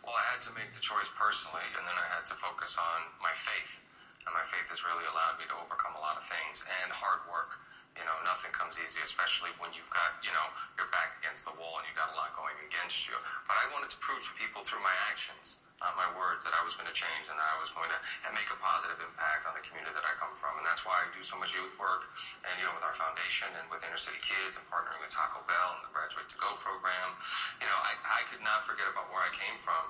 Well, 0.03 0.15
I 0.15 0.23
had 0.36 0.43
to 0.47 0.51
make 0.55 0.71
the 0.75 0.84
choice 0.84 1.07
personally, 1.15 1.63
and 1.75 1.84
then 1.88 1.95
I 1.95 2.07
had 2.12 2.27
to 2.31 2.36
focus 2.36 2.75
on 2.75 2.99
my 3.23 3.31
faith. 3.31 3.79
And 4.27 4.36
my 4.38 4.45
faith 4.45 4.69
has 4.69 4.86
really 4.86 5.07
allowed 5.32 5.39
me 5.39 5.48
to 5.48 5.56
overcome 5.63 5.96
a 5.96 6.04
lot 6.04 6.20
of 6.20 6.28
things 6.28 6.67
and 6.84 6.91
hard 6.91 7.24
work. 7.32 7.56
You 7.96 8.04
know, 8.04 8.20
nothing 8.28 8.52
comes 8.52 8.76
easy, 8.76 9.00
especially 9.00 9.48
when 9.63 9.72
you've 9.72 9.88
got, 9.96 10.20
you 10.20 10.32
know, 10.36 10.44
your 10.76 10.91
back 10.91 11.15
against 11.24 11.48
the 11.48 11.56
wall 11.56 11.80
and 11.80 11.88
you've 11.88 11.96
got 11.96 12.12
a 12.12 12.17
lot 12.20 12.36
going 12.36 12.56
against 12.67 13.08
you. 13.08 13.15
But 13.48 13.56
I 13.56 13.72
wanted 13.72 13.96
to 13.96 14.00
prove 14.04 14.20
to 14.28 14.32
people 14.36 14.67
through 14.67 14.84
my 14.84 14.91
actions 15.08 15.63
not 15.82 15.98
my 15.98 16.06
words, 16.13 16.46
that 16.46 16.54
I 16.54 16.62
was 16.62 16.78
going 16.78 16.86
to 16.86 16.94
change 16.94 17.26
and 17.26 17.34
that 17.41 17.50
I 17.50 17.58
was 17.58 17.74
going 17.74 17.89
to 17.89 17.98
make 18.38 18.46
a 18.54 18.58
positive 18.62 19.02
impact 19.02 19.50
on 19.50 19.58
the 19.58 19.65
community 19.65 19.98
that 19.98 20.06
I 20.06 20.13
come 20.22 20.30
from. 20.38 20.54
And 20.62 20.65
that's 20.70 20.86
why 20.86 20.94
I 20.94 21.10
do 21.10 21.26
so 21.26 21.41
much 21.41 21.58
youth 21.58 21.74
work 21.82 22.06
and, 22.46 22.54
you 22.62 22.70
know, 22.70 22.74
with 22.78 22.86
our 22.86 22.94
foundation 22.94 23.50
and 23.58 23.65
with 23.74 23.82
inner 23.82 23.98
city 23.98 24.22
kids 24.22 24.62
and 24.62 24.63
partnering 24.70 25.02
with 25.02 25.10
Taco 25.10 25.41
Bell 25.50 25.82
and 25.82 25.89
the 25.89 25.89
Graduate 25.89 26.30
to 26.30 26.38
Go 26.38 26.54
program. 26.62 27.17
You 27.58 27.65
know, 27.65 27.80
I, 27.82 27.98
I 27.98 28.22
could 28.30 28.46
not 28.46 28.62
forget 28.62 28.86
about 28.94 29.10
where 29.10 29.26
I 29.26 29.34
came 29.34 29.58
from 29.58 29.89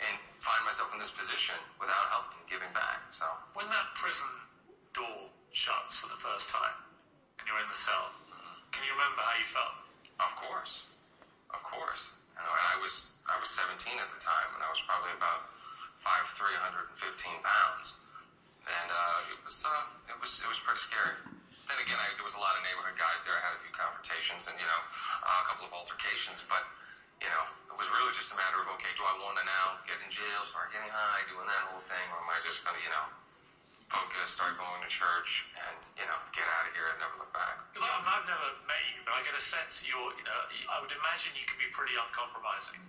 and 0.00 0.16
find 0.40 0.64
myself 0.64 0.88
in 0.96 0.98
this 0.98 1.12
position 1.12 1.60
without 1.76 2.08
helping, 2.08 2.40
giving 2.48 2.72
back. 2.72 3.04
So 3.12 3.28
when 3.52 3.68
that 3.68 3.92
prison 3.92 4.32
door 4.92 5.28
shuts 5.52 6.00
for 6.00 6.08
the 6.08 6.20
first 6.20 6.48
time 6.48 6.76
and 7.42 7.50
you're 7.50 7.58
in 7.58 7.66
the 7.66 7.76
cell, 7.76 8.14
can 8.70 8.86
you 8.86 8.94
remember 8.94 9.18
how 9.18 9.34
you 9.34 9.48
felt? 9.50 9.74
Of 10.22 10.30
course. 10.38 10.86
Of 11.50 11.60
course. 11.66 12.14
You 12.38 12.40
know, 12.40 12.54
I 12.54 12.78
was 12.78 13.20
I 13.28 13.36
was 13.42 13.50
17 13.50 13.76
at 13.98 14.08
the 14.14 14.20
time, 14.22 14.48
and 14.56 14.62
I 14.64 14.70
was 14.70 14.80
probably 14.86 15.12
about 15.18 15.52
5'3", 16.00 16.48
115 16.94 16.94
pounds, 17.44 18.00
and 18.64 18.88
uh, 18.88 19.34
it 19.34 19.40
was 19.44 19.66
uh, 19.66 20.08
it 20.08 20.16
was 20.22 20.40
it 20.40 20.48
was 20.48 20.62
pretty 20.62 20.80
scary. 20.80 21.18
Then 21.68 21.78
again, 21.78 21.98
I, 21.98 22.10
there 22.16 22.26
was 22.26 22.34
a 22.34 22.42
lot 22.42 22.56
of 22.58 22.62
neighborhood 22.64 22.96
guys 22.98 23.22
there. 23.26 23.36
I 23.36 23.42
had 23.42 23.54
a 23.54 23.60
few 23.60 23.70
confrontations 23.74 24.48
and 24.48 24.56
you 24.56 24.66
know 24.66 24.82
uh, 25.26 25.42
a 25.42 25.46
couple 25.46 25.68
of 25.68 25.72
altercations, 25.76 26.42
but 26.48 26.64
you 27.20 27.28
know 27.28 27.44
it 27.70 27.76
was 27.76 27.90
really 27.92 28.10
just 28.16 28.32
a 28.32 28.38
matter 28.38 28.62
of 28.64 28.66
okay, 28.80 28.90
do 28.96 29.04
I 29.04 29.14
want 29.20 29.36
to 29.38 29.44
now 29.44 29.82
get 29.84 30.00
in 30.00 30.08
jail, 30.08 30.42
start 30.46 30.72
getting 30.72 30.90
high, 30.90 31.26
doing 31.28 31.46
that 31.46 31.62
whole 31.70 31.82
thing, 31.82 32.06
or 32.16 32.22
am 32.22 32.32
I 32.32 32.40
just 32.40 32.64
gonna 32.64 32.80
you 32.80 32.90
know 32.90 33.06
focus, 33.92 34.32
start 34.32 34.56
going 34.56 34.80
to 34.80 34.88
church, 34.88 35.52
and 35.68 35.76
you 36.00 36.06
know, 36.08 36.16
get 36.32 36.48
out 36.56 36.64
of 36.64 36.72
here 36.72 36.88
and 36.88 36.98
never 36.98 37.20
look 37.20 37.32
back. 37.36 37.60
Because 37.76 37.84
I've 37.84 38.24
never 38.24 38.48
met 38.64 38.80
you, 38.96 39.04
but 39.04 39.12
I 39.12 39.20
get 39.20 39.36
a 39.36 39.44
sense 39.44 39.84
you're, 39.84 40.10
you 40.16 40.24
know, 40.24 40.40
I 40.72 40.80
would 40.80 40.90
imagine 40.96 41.36
you 41.36 41.44
can 41.44 41.60
be 41.60 41.68
pretty 41.70 41.92
uncompromising. 41.94 42.80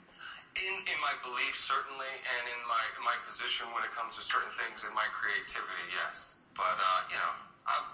In 0.56 0.74
in 0.86 0.98
my 1.04 1.12
beliefs, 1.26 1.60
certainly, 1.60 2.13
and 2.24 2.44
in 2.48 2.62
my 2.72 2.84
in 2.96 3.04
my 3.04 3.18
position 3.28 3.68
when 3.76 3.84
it 3.84 3.92
comes 3.92 4.16
to 4.16 4.24
certain 4.24 4.54
things, 4.54 4.88
in 4.88 4.94
my 4.96 5.06
creativity, 5.12 5.86
yes. 5.92 6.39
But 6.56 6.78
uh, 6.78 7.02
you 7.12 7.20
know, 7.20 7.34
I'm, 7.68 7.86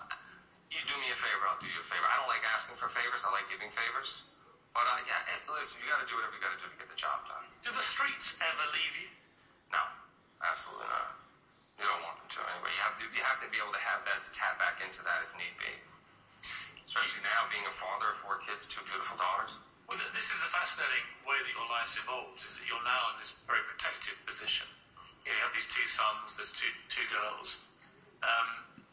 you 0.70 0.84
do 0.86 0.94
me 1.02 1.10
a 1.10 1.18
favor, 1.18 1.50
I'll 1.50 1.58
do 1.58 1.72
you 1.72 1.82
a 1.82 1.88
favor. 1.88 2.06
I 2.06 2.20
don't 2.20 2.30
like 2.30 2.44
asking 2.54 2.78
for 2.78 2.92
favors. 2.92 3.26
I 3.26 3.34
like 3.34 3.50
giving 3.50 3.72
favors. 3.74 4.30
But 4.76 4.86
uh, 4.86 5.02
yeah, 5.10 5.24
listen, 5.50 5.82
you 5.82 5.90
got 5.90 6.04
to 6.04 6.08
do 6.08 6.20
whatever 6.20 6.38
you 6.38 6.44
got 6.44 6.54
to 6.54 6.62
do 6.62 6.70
to 6.70 6.78
get 6.78 6.88
the 6.92 7.00
job 7.00 7.26
done. 7.26 7.42
Do 7.66 7.74
the 7.74 7.82
streets 7.82 8.38
ever 8.38 8.66
leave 8.76 8.96
you? 9.02 9.10
No, 9.74 9.82
absolutely 10.46 10.88
not. 10.94 11.19
You 11.80 11.88
don't 11.88 12.04
want 12.04 12.20
them 12.20 12.28
to 12.28 12.44
anyway. 12.44 12.76
You 12.76 12.84
have 12.84 13.00
to 13.00 13.06
you 13.16 13.24
have 13.24 13.40
to 13.40 13.48
be 13.48 13.56
able 13.56 13.72
to 13.72 13.80
have 13.80 14.04
that 14.04 14.20
to 14.28 14.32
tap 14.36 14.60
back 14.60 14.84
into 14.84 15.00
that 15.08 15.24
if 15.24 15.32
need 15.40 15.56
be. 15.56 15.72
Especially 16.84 17.24
now, 17.24 17.48
being 17.48 17.64
a 17.64 17.72
father 17.72 18.12
of 18.12 18.20
four 18.20 18.44
kids, 18.44 18.68
two 18.68 18.84
beautiful 18.84 19.16
daughters. 19.16 19.64
Well, 19.88 19.96
this 20.12 20.28
is 20.28 20.44
a 20.44 20.52
fascinating 20.52 21.08
way 21.24 21.40
that 21.40 21.54
your 21.56 21.66
life 21.72 21.96
evolves. 21.96 22.44
Is 22.44 22.60
that 22.60 22.68
you're 22.68 22.84
now 22.84 23.16
in 23.16 23.24
this 23.24 23.40
very 23.48 23.64
protective 23.64 24.20
position. 24.28 24.68
You, 25.24 25.32
know, 25.32 25.40
you 25.40 25.44
have 25.48 25.56
these 25.56 25.72
two 25.72 25.86
sons, 25.88 26.36
there's 26.36 26.52
two 26.52 26.70
two 26.92 27.06
girls, 27.08 27.64
um, 28.26 28.50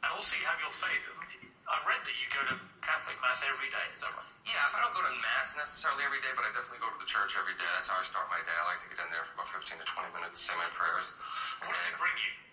and 0.07 0.09
also 0.15 0.39
you 0.39 0.47
have 0.47 0.63
your 0.63 0.71
faith. 0.71 1.11
I've 1.67 1.83
read 1.83 1.99
that 2.07 2.17
you 2.23 2.31
go 2.31 2.47
to 2.55 2.57
Catholic 2.87 3.19
Mass 3.19 3.43
every 3.43 3.67
day. 3.75 3.87
Is 3.91 4.07
that 4.07 4.15
right? 4.15 4.31
Yeah, 4.47 4.63
if 4.71 4.79
I 4.79 4.87
don't 4.87 4.95
go 4.95 5.03
to 5.03 5.15
Mass 5.19 5.59
necessarily 5.59 6.07
every 6.07 6.23
day, 6.23 6.31
but 6.39 6.47
I 6.47 6.55
definitely 6.55 6.79
go 6.79 6.95
to 6.95 7.01
the 7.03 7.11
church 7.11 7.35
every 7.35 7.59
day. 7.59 7.67
That's 7.75 7.91
how 7.91 7.99
I 7.99 8.07
start 8.07 8.31
my 8.31 8.39
day. 8.47 8.55
I 8.55 8.63
like 8.71 8.79
to 8.87 8.89
get 8.93 9.03
in 9.03 9.11
there 9.11 9.27
for 9.27 9.43
about 9.43 9.51
15 9.51 9.75
to 9.75 9.83
20 9.83 10.15
minutes, 10.15 10.39
say 10.39 10.55
my 10.55 10.71
prayers. 10.71 11.11
What 11.59 11.75
does 11.75 11.83
it 11.91 11.99
bring 11.99 12.15
you? 12.23 12.46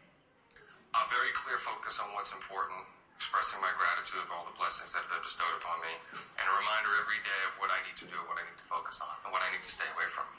A 0.93 1.03
very 1.09 1.33
clear 1.33 1.57
focus 1.57 1.97
on 1.97 2.05
what's 2.13 2.29
important, 2.37 2.77
expressing 3.17 3.57
my 3.65 3.73
gratitude 3.73 4.21
of 4.21 4.29
all 4.29 4.45
the 4.45 4.53
blessings 4.53 4.93
that 4.93 5.01
have 5.01 5.09
been 5.09 5.25
bestowed 5.25 5.53
upon 5.57 5.81
me, 5.81 5.93
and 6.37 6.45
a 6.45 6.53
reminder 6.53 6.93
every 7.01 7.17
day 7.25 7.41
of 7.49 7.57
what 7.57 7.73
I 7.73 7.81
need 7.81 7.97
to 7.97 8.07
do, 8.09 8.17
what 8.29 8.37
I 8.37 8.45
need 8.45 8.59
to 8.61 8.67
focus 8.69 9.01
on, 9.01 9.13
and 9.25 9.33
what 9.33 9.41
I 9.41 9.49
need 9.49 9.65
to 9.65 9.73
stay 9.73 9.87
away 9.97 10.05
from. 10.05 10.29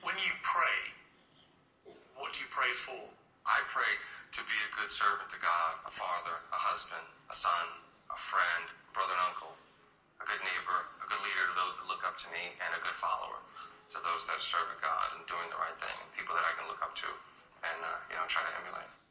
When 0.00 0.16
you 0.16 0.32
pray, 0.40 0.80
what 2.16 2.32
do 2.32 2.40
you 2.40 2.48
pray 2.48 2.72
for? 2.72 2.98
I 3.44 3.60
pray 3.68 3.92
to 4.32 4.40
be 4.48 4.56
a 4.64 4.70
good 4.80 4.88
servant 4.88 5.28
to 5.34 5.38
God, 5.42 5.82
a 5.84 5.92
father, 5.92 6.40
a 6.54 6.60
husband, 6.72 7.04
a 7.28 7.34
son, 7.36 7.66
a 8.08 8.16
friend, 8.16 8.70
a 8.70 8.90
brother 8.96 9.12
and 9.12 9.34
uncle, 9.34 9.52
a 10.22 10.24
good 10.24 10.40
neighbor, 10.40 10.88
a 11.02 11.06
good 11.10 11.20
leader 11.20 11.52
to 11.52 11.54
those 11.58 11.76
that 11.76 11.86
look 11.90 12.06
up 12.06 12.16
to 12.22 12.28
me, 12.32 12.54
and 12.64 12.70
a 12.72 12.80
good 12.80 12.96
follower 12.96 13.42
to 13.92 14.00
those 14.00 14.24
that 14.24 14.40
are 14.40 14.46
serving 14.46 14.80
God 14.80 15.12
and 15.18 15.26
doing 15.28 15.44
the 15.52 15.60
right 15.60 15.76
thing, 15.76 15.92
and 16.00 16.08
people 16.16 16.32
that 16.32 16.48
I 16.48 16.56
can 16.56 16.64
look 16.70 16.80
up 16.80 16.96
to 17.02 17.10
and 17.62 17.78
uh, 17.82 17.98
you 18.10 18.16
know 18.16 18.26
try 18.26 18.42
to 18.42 18.52
emulate. 18.62 19.01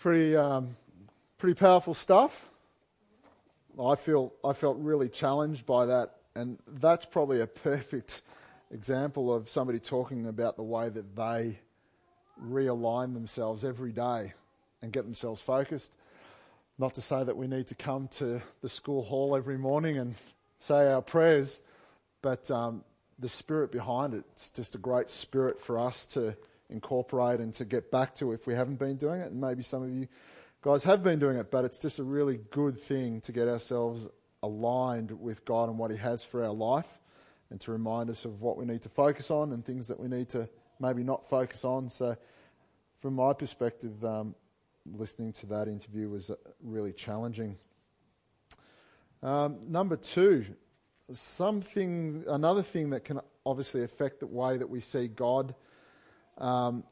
Pretty, 0.00 0.34
um, 0.34 0.76
pretty 1.36 1.54
powerful 1.54 1.94
stuff. 1.94 2.48
I 3.80 3.94
feel 3.94 4.32
I 4.44 4.54
felt 4.54 4.78
really 4.78 5.08
challenged 5.08 5.66
by 5.66 5.86
that, 5.86 6.16
and 6.34 6.58
that's 6.66 7.04
probably 7.04 7.40
a 7.40 7.46
perfect 7.46 8.22
example 8.72 9.32
of 9.32 9.48
somebody 9.48 9.78
talking 9.78 10.26
about 10.26 10.56
the 10.56 10.62
way 10.62 10.88
that 10.88 11.14
they 11.14 11.60
realign 12.42 13.14
themselves 13.14 13.64
every 13.64 13.92
day 13.92 14.32
and 14.82 14.92
get 14.92 15.04
themselves 15.04 15.40
focused. 15.40 15.94
Not 16.78 16.94
to 16.94 17.02
say 17.02 17.22
that 17.22 17.36
we 17.36 17.46
need 17.46 17.66
to 17.66 17.74
come 17.74 18.08
to 18.12 18.40
the 18.62 18.68
school 18.68 19.02
hall 19.02 19.36
every 19.36 19.58
morning 19.58 19.98
and 19.98 20.14
say 20.58 20.90
our 20.90 21.02
prayers, 21.02 21.62
but 22.22 22.50
um, 22.50 22.84
the 23.18 23.28
spirit 23.28 23.70
behind 23.70 24.14
it, 24.14 24.24
it's 24.32 24.48
just 24.48 24.74
a 24.74 24.78
great 24.78 25.10
spirit 25.10 25.60
for 25.60 25.78
us 25.78 26.06
to 26.06 26.36
incorporate 26.70 27.40
and 27.40 27.52
to 27.54 27.64
get 27.64 27.90
back 27.90 28.14
to 28.16 28.32
if 28.32 28.46
we 28.46 28.54
haven't 28.54 28.78
been 28.78 28.96
doing 28.96 29.20
it. 29.20 29.30
And 29.30 29.40
maybe 29.40 29.62
some 29.62 29.82
of 29.82 29.90
you 29.90 30.08
guys 30.62 30.84
have 30.84 31.02
been 31.02 31.18
doing 31.18 31.36
it, 31.36 31.50
but 31.50 31.64
it's 31.64 31.78
just 31.78 31.98
a 31.98 32.04
really 32.04 32.38
good 32.50 32.78
thing 32.78 33.20
to 33.22 33.32
get 33.32 33.48
ourselves 33.48 34.08
aligned 34.42 35.20
with 35.20 35.44
God 35.44 35.68
and 35.68 35.78
what 35.78 35.90
He 35.90 35.96
has 35.98 36.24
for 36.24 36.44
our 36.44 36.52
life 36.52 36.98
and 37.50 37.60
to 37.60 37.72
remind 37.72 38.10
us 38.10 38.24
of 38.24 38.40
what 38.40 38.56
we 38.56 38.64
need 38.64 38.82
to 38.82 38.88
focus 38.88 39.30
on 39.30 39.52
and 39.52 39.64
things 39.64 39.88
that 39.88 39.98
we 39.98 40.08
need 40.08 40.28
to 40.30 40.48
maybe 40.78 41.02
not 41.02 41.28
focus 41.28 41.64
on. 41.64 41.88
So, 41.88 42.16
from 43.00 43.14
my 43.14 43.32
perspective, 43.32 44.04
um, 44.04 44.34
listening 44.86 45.32
to 45.32 45.46
that 45.46 45.68
interview 45.68 46.08
was 46.08 46.30
uh, 46.30 46.36
really 46.62 46.92
challenging. 46.92 47.56
Um, 49.22 49.58
number 49.66 49.96
two, 49.96 50.46
something, 51.12 52.24
another 52.28 52.62
thing 52.62 52.90
that 52.90 53.04
can 53.04 53.20
obviously 53.44 53.82
affect 53.82 54.20
the 54.20 54.26
way 54.26 54.56
that 54.56 54.68
we 54.68 54.80
see 54.80 55.08
God 55.08 55.54
um, 56.38 56.84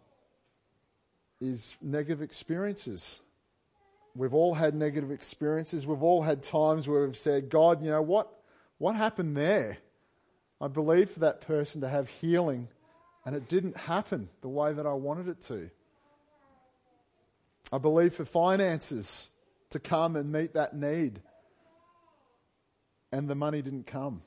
is 1.40 1.76
negative 1.80 2.22
experiences. 2.22 3.22
We've 4.14 4.34
all 4.34 4.54
had 4.54 4.74
negative 4.74 5.10
experiences. 5.10 5.86
We've 5.86 6.02
all 6.02 6.22
had 6.22 6.42
times 6.42 6.88
where 6.88 7.06
we've 7.06 7.16
said, 7.16 7.48
God, 7.50 7.82
you 7.82 7.90
know 7.90 8.02
what? 8.02 8.32
What 8.78 8.94
happened 8.94 9.36
there? 9.36 9.78
I 10.60 10.68
believed 10.68 11.10
for 11.10 11.20
that 11.20 11.40
person 11.40 11.82
to 11.82 11.88
have 11.88 12.08
healing, 12.08 12.68
and 13.24 13.36
it 13.36 13.48
didn't 13.48 13.76
happen 13.76 14.28
the 14.40 14.48
way 14.48 14.72
that 14.72 14.86
I 14.86 14.92
wanted 14.92 15.28
it 15.28 15.40
to. 15.42 15.70
I 17.72 17.78
believe 17.78 18.14
for 18.14 18.24
finances 18.24 19.30
to 19.70 19.78
come 19.78 20.16
and 20.16 20.32
meet 20.32 20.54
that 20.54 20.74
need, 20.74 21.20
and 23.12 23.28
the 23.28 23.34
money 23.34 23.62
didn't 23.62 23.86
come. 23.86 24.22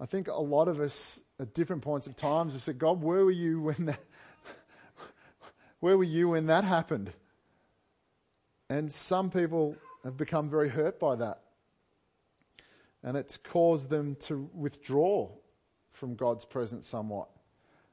I 0.00 0.06
think 0.06 0.28
a 0.28 0.40
lot 0.40 0.68
of 0.68 0.80
us 0.80 1.20
at 1.38 1.54
different 1.54 1.82
points 1.82 2.06
of 2.06 2.16
times 2.16 2.54
have 2.54 2.62
said, 2.62 2.78
God, 2.78 3.02
where 3.02 3.24
were 3.24 3.30
you 3.30 3.60
when 3.60 3.86
that, 3.86 4.00
where 5.80 5.98
were 5.98 6.04
you 6.04 6.30
when 6.30 6.46
that 6.46 6.64
happened? 6.64 7.12
And 8.68 8.90
some 8.90 9.30
people 9.30 9.76
have 10.04 10.16
become 10.16 10.48
very 10.48 10.68
hurt 10.68 10.98
by 10.98 11.16
that. 11.16 11.40
And 13.02 13.16
it's 13.16 13.36
caused 13.36 13.90
them 13.90 14.16
to 14.20 14.48
withdraw 14.54 15.28
from 15.90 16.14
God's 16.14 16.44
presence 16.44 16.86
somewhat. 16.86 17.28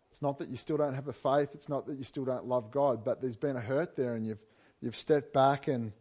It's 0.09 0.21
not 0.21 0.39
that 0.39 0.49
you 0.49 0.55
still 0.55 0.77
don't 0.77 0.95
have 0.95 1.07
a 1.07 1.13
faith, 1.13 1.49
it's 1.53 1.69
not 1.69 1.85
that 1.87 1.97
you 1.97 2.03
still 2.03 2.25
don't 2.25 2.45
love 2.45 2.71
God, 2.71 3.03
but 3.03 3.21
there's 3.21 3.35
been 3.35 3.55
a 3.55 3.61
hurt 3.61 3.95
there 3.95 4.15
and 4.15 4.25
you've, 4.25 4.41
you've 4.81 4.95
stepped 4.95 5.33
back 5.33 5.67
and 5.67 5.91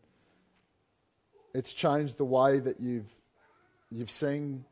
it's 1.54 1.72
changed 1.72 2.16
the 2.16 2.24
way 2.24 2.58
that 2.58 2.80
you've, 2.80 3.10
you've 3.90 4.10
seen 4.10 4.64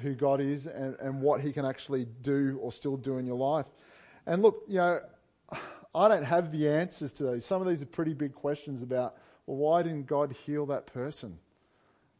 who 0.00 0.14
God 0.14 0.40
is 0.40 0.66
and, 0.66 0.96
and 1.00 1.20
what 1.20 1.40
He 1.40 1.52
can 1.52 1.64
actually 1.64 2.06
do 2.22 2.58
or 2.60 2.72
still 2.72 2.96
do 2.96 3.18
in 3.18 3.26
your 3.26 3.36
life. 3.36 3.66
And 4.26 4.42
look, 4.42 4.64
you 4.68 4.78
know, 4.78 5.00
I 5.94 6.08
don't 6.08 6.24
have 6.24 6.52
the 6.52 6.68
answers 6.68 7.12
to 7.14 7.30
these. 7.32 7.44
Some 7.44 7.62
of 7.62 7.68
these 7.68 7.82
are 7.82 7.86
pretty 7.86 8.12
big 8.12 8.34
questions 8.34 8.82
about, 8.82 9.16
well, 9.46 9.56
why 9.56 9.82
didn't 9.82 10.06
God 10.06 10.32
heal 10.32 10.66
that 10.66 10.86
person? 10.86 11.38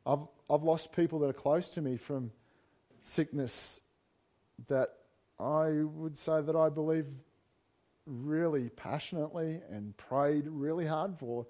I've, 0.06 0.20
I've 0.48 0.62
lost 0.62 0.92
people 0.92 1.18
that 1.20 1.26
are 1.26 1.34
close 1.34 1.68
to 1.70 1.82
me 1.82 1.96
from 1.96 2.30
sickness 3.02 3.80
that 4.68 4.90
I 5.38 5.82
would 5.82 6.16
say 6.16 6.40
that 6.40 6.56
I 6.56 6.70
believe 6.70 7.06
really 8.06 8.68
passionately 8.70 9.60
and 9.70 9.96
prayed 9.96 10.44
really 10.46 10.86
hard 10.86 11.18
for 11.18 11.46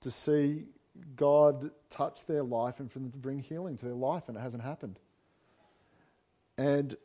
to 0.00 0.10
see 0.10 0.66
God 1.16 1.70
touch 1.90 2.26
their 2.26 2.42
life 2.42 2.78
and 2.78 2.92
for 2.92 2.98
them 2.98 3.10
to 3.10 3.18
bring 3.18 3.40
healing 3.40 3.76
to 3.78 3.84
their 3.84 3.94
life, 3.94 4.28
and 4.28 4.36
it 4.36 4.40
hasn't 4.40 4.62
happened. 4.62 5.00
And 6.56 6.96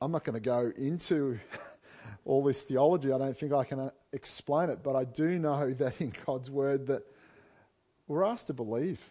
I'm 0.00 0.12
not 0.12 0.24
going 0.24 0.34
to 0.34 0.40
go 0.40 0.72
into 0.76 1.38
all 2.24 2.44
this 2.44 2.62
theology. 2.62 3.12
I 3.12 3.18
don't 3.18 3.36
think 3.36 3.52
I 3.52 3.64
can 3.64 3.80
uh, 3.80 3.90
explain 4.12 4.70
it, 4.70 4.82
but 4.82 4.96
I 4.96 5.04
do 5.04 5.38
know 5.38 5.72
that 5.78 6.00
in 6.00 6.12
God's 6.26 6.50
word 6.50 6.86
that 6.86 7.02
we're 8.06 8.24
asked 8.24 8.46
to 8.46 8.54
believe. 8.54 9.10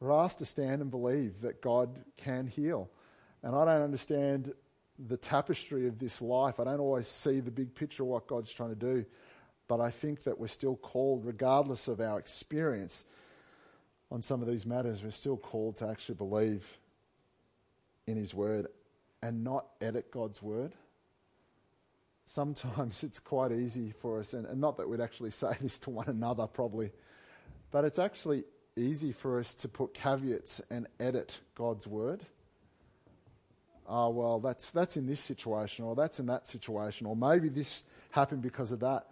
We're 0.00 0.12
asked 0.12 0.38
to 0.40 0.44
stand 0.44 0.82
and 0.82 0.90
believe 0.90 1.40
that 1.40 1.62
God 1.62 2.04
can 2.16 2.46
heal. 2.46 2.90
And 3.42 3.54
I 3.54 3.64
don't 3.64 3.82
understand 3.82 4.52
the 4.98 5.16
tapestry 5.16 5.86
of 5.86 5.98
this 5.98 6.22
life. 6.22 6.58
I 6.58 6.64
don't 6.64 6.80
always 6.80 7.08
see 7.08 7.40
the 7.40 7.50
big 7.50 7.74
picture 7.74 8.02
of 8.02 8.08
what 8.08 8.26
God's 8.26 8.52
trying 8.52 8.70
to 8.70 8.74
do, 8.74 9.04
but 9.68 9.80
I 9.80 9.90
think 9.90 10.24
that 10.24 10.38
we're 10.38 10.46
still 10.46 10.76
called, 10.76 11.24
regardless 11.24 11.88
of 11.88 12.00
our 12.00 12.18
experience 12.18 13.04
on 14.10 14.22
some 14.22 14.40
of 14.40 14.48
these 14.48 14.64
matters, 14.64 15.02
we're 15.02 15.10
still 15.10 15.36
called 15.36 15.76
to 15.78 15.88
actually 15.88 16.14
believe 16.14 16.78
in 18.06 18.16
His 18.16 18.34
Word 18.34 18.68
and 19.22 19.44
not 19.44 19.66
edit 19.80 20.10
God's 20.10 20.42
Word. 20.42 20.74
Sometimes 22.24 23.02
it's 23.04 23.18
quite 23.18 23.52
easy 23.52 23.92
for 24.00 24.20
us, 24.20 24.32
and, 24.32 24.46
and 24.46 24.60
not 24.60 24.76
that 24.76 24.88
we'd 24.88 25.00
actually 25.00 25.30
say 25.30 25.52
this 25.60 25.78
to 25.80 25.90
one 25.90 26.08
another 26.08 26.46
probably, 26.46 26.90
but 27.70 27.84
it's 27.84 27.98
actually 27.98 28.44
easy 28.76 29.12
for 29.12 29.38
us 29.38 29.54
to 29.54 29.68
put 29.68 29.94
caveats 29.94 30.60
and 30.70 30.86
edit 31.00 31.38
God's 31.54 31.86
Word 31.86 32.26
oh, 33.88 34.10
well, 34.10 34.40
that's, 34.40 34.70
that's 34.70 34.96
in 34.96 35.06
this 35.06 35.20
situation, 35.20 35.84
or 35.84 35.94
that's 35.94 36.18
in 36.18 36.26
that 36.26 36.46
situation, 36.46 37.06
or 37.06 37.16
maybe 37.16 37.48
this 37.48 37.84
happened 38.10 38.42
because 38.42 38.72
of 38.72 38.80
that. 38.80 39.06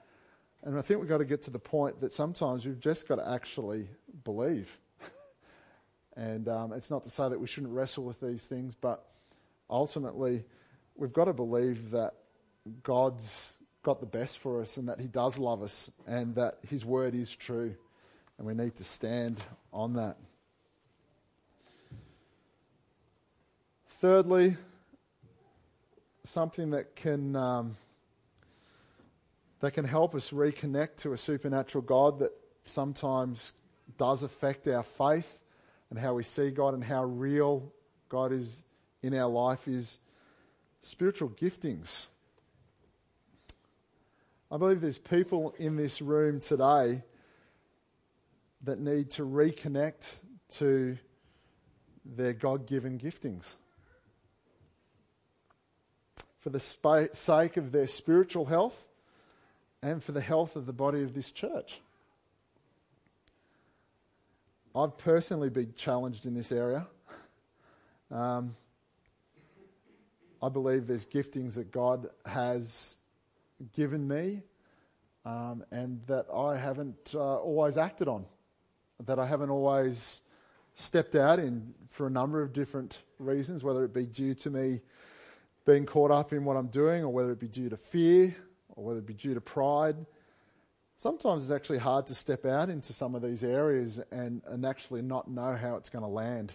And 0.63 0.79
I 0.79 0.83
think 0.83 1.01
we've 1.01 1.09
got 1.09 1.19
to 1.19 1.25
get 1.25 1.43
to 1.43 1.51
the 1.51 1.59
point 1.59 2.01
that 2.01 2.13
sometimes 2.13 2.65
we've 2.65 2.81
just 2.81 3.07
got 3.07 3.17
to 3.17 3.29
actually 3.29 3.89
believe. 4.25 4.79
and 6.17 6.49
um, 6.49 6.73
it's 6.73 6.91
not 6.91 7.03
to 7.03 7.11
say 7.11 7.29
that 7.29 7.39
we 7.39 7.47
shouldn't 7.47 7.73
wrestle 7.73 8.05
with 8.05 8.21
these 8.21 8.47
things, 8.47 8.75
but 8.75 9.05
ultimately, 9.69 10.45
we've 10.95 11.13
got 11.13 11.25
to 11.27 11.33
believe 11.33 11.91
that 11.91 12.15
God's 12.83 13.57
got 13.83 14.01
the 14.01 14.07
best 14.07 14.39
for 14.39 14.61
us 14.61 14.77
and 14.77 14.89
that 14.89 15.01
He 15.01 15.07
does 15.07 15.39
love 15.39 15.63
us 15.63 15.91
and 16.07 16.35
that 16.37 16.59
His 16.69 16.85
word 16.85 17.15
is 17.15 17.35
true. 17.35 17.75
And 18.39 18.47
we 18.47 18.55
need 18.55 18.77
to 18.77 18.85
stand 18.85 19.43
on 19.73 19.95
that. 19.95 20.17
Thirdly, 23.87 24.57
something 26.25 26.71
that 26.71 26.97
can, 26.97 27.37
um, 27.37 27.77
that 29.61 29.73
can 29.73 29.85
help 29.85 30.15
us 30.15 30.31
reconnect 30.31 30.97
to 30.97 31.13
a 31.13 31.17
supernatural 31.17 31.83
God 31.83 32.19
that 32.19 32.33
sometimes 32.65 33.55
does 33.97 34.23
affect 34.23 34.67
our 34.69 34.83
faith 34.83 35.45
and 35.91 35.99
how 35.99 36.15
we 36.15 36.23
see 36.23 36.51
God 36.51 36.75
and 36.75 36.83
how 36.83 37.05
real 37.05 37.73
God 38.09 38.33
is 38.33 38.65
in 39.05 39.15
our 39.15 39.29
life 39.29 39.69
is 39.69 39.99
spiritual 40.81 41.29
giftings. 41.29 42.07
I 44.51 44.57
believe 44.57 44.81
there's 44.81 44.99
people 44.99 45.55
in 45.59 45.77
this 45.77 46.01
room 46.01 46.41
today 46.41 47.03
that 48.63 48.81
need 48.81 49.11
to 49.11 49.23
reconnect 49.23 50.17
to 50.53 50.97
their 52.03 52.33
God 52.33 52.67
given 52.67 52.99
giftings 52.99 53.57
for 56.39 56.49
the 56.49 56.61
sake 57.13 57.59
of 57.59 57.73
their 57.73 57.87
spiritual 57.87 58.47
health 58.47 58.89
and 59.83 60.03
for 60.03 60.13
the 60.13 60.23
health 60.23 60.57
of 60.57 60.65
the 60.65 60.73
body 60.73 61.03
of 61.03 61.13
this 61.13 61.31
church. 61.31 61.83
I've 64.75 64.97
personally 64.97 65.51
been 65.51 65.75
challenged 65.77 66.25
in 66.25 66.33
this 66.33 66.51
area. 66.51 66.87
Um, 68.11 68.55
I 70.45 70.51
believe 70.51 70.87
there's 70.87 71.07
giftings 71.07 71.55
that 71.55 71.73
God 71.73 72.11
has 72.27 72.99
given 73.73 74.07
me 74.07 74.43
um, 75.25 75.65
and 75.71 76.03
that 76.07 76.27
I 76.31 76.59
haven't 76.59 77.13
uh, 77.15 77.37
always 77.37 77.79
acted 77.79 78.09
on, 78.09 78.27
that 79.07 79.19
I 79.19 79.25
haven't 79.25 79.49
always 79.49 80.21
stepped 80.75 81.15
out 81.15 81.39
in 81.39 81.73
for 81.89 82.07
a 82.09 82.11
number 82.11 82.43
of 82.43 82.53
different 82.53 83.01
reasons, 83.19 83.65
whether 83.65 83.85
it 83.85 83.95
be 83.95 84.05
due 84.05 84.35
to 84.35 84.51
me 84.51 84.83
being 85.65 85.87
caught 85.87 86.11
up 86.11 86.35
in 86.35 86.45
what 86.45 86.59
I'm 86.59 86.67
doing, 86.67 87.03
or 87.03 87.09
whether 87.09 87.33
it 87.33 87.41
be 87.41 87.49
due 87.49 87.71
to 87.71 87.79
fear, 87.79 88.37
or 88.69 88.85
whether 88.85 88.99
it 88.99 89.07
be 89.07 89.15
due 89.15 89.33
to 89.33 89.41
pride. 89.41 89.97
Sometimes 90.97 91.45
it's 91.45 91.53
actually 91.53 91.79
hard 91.79 92.07
to 92.09 92.15
step 92.15 92.45
out 92.45 92.69
into 92.69 92.93
some 92.93 93.15
of 93.15 93.23
these 93.23 93.43
areas 93.43 93.99
and, 94.13 94.43
and 94.47 94.67
actually 94.67 95.01
not 95.01 95.27
know 95.31 95.57
how 95.57 95.77
it's 95.77 95.89
going 95.89 96.05
to 96.05 96.09
land. 96.09 96.53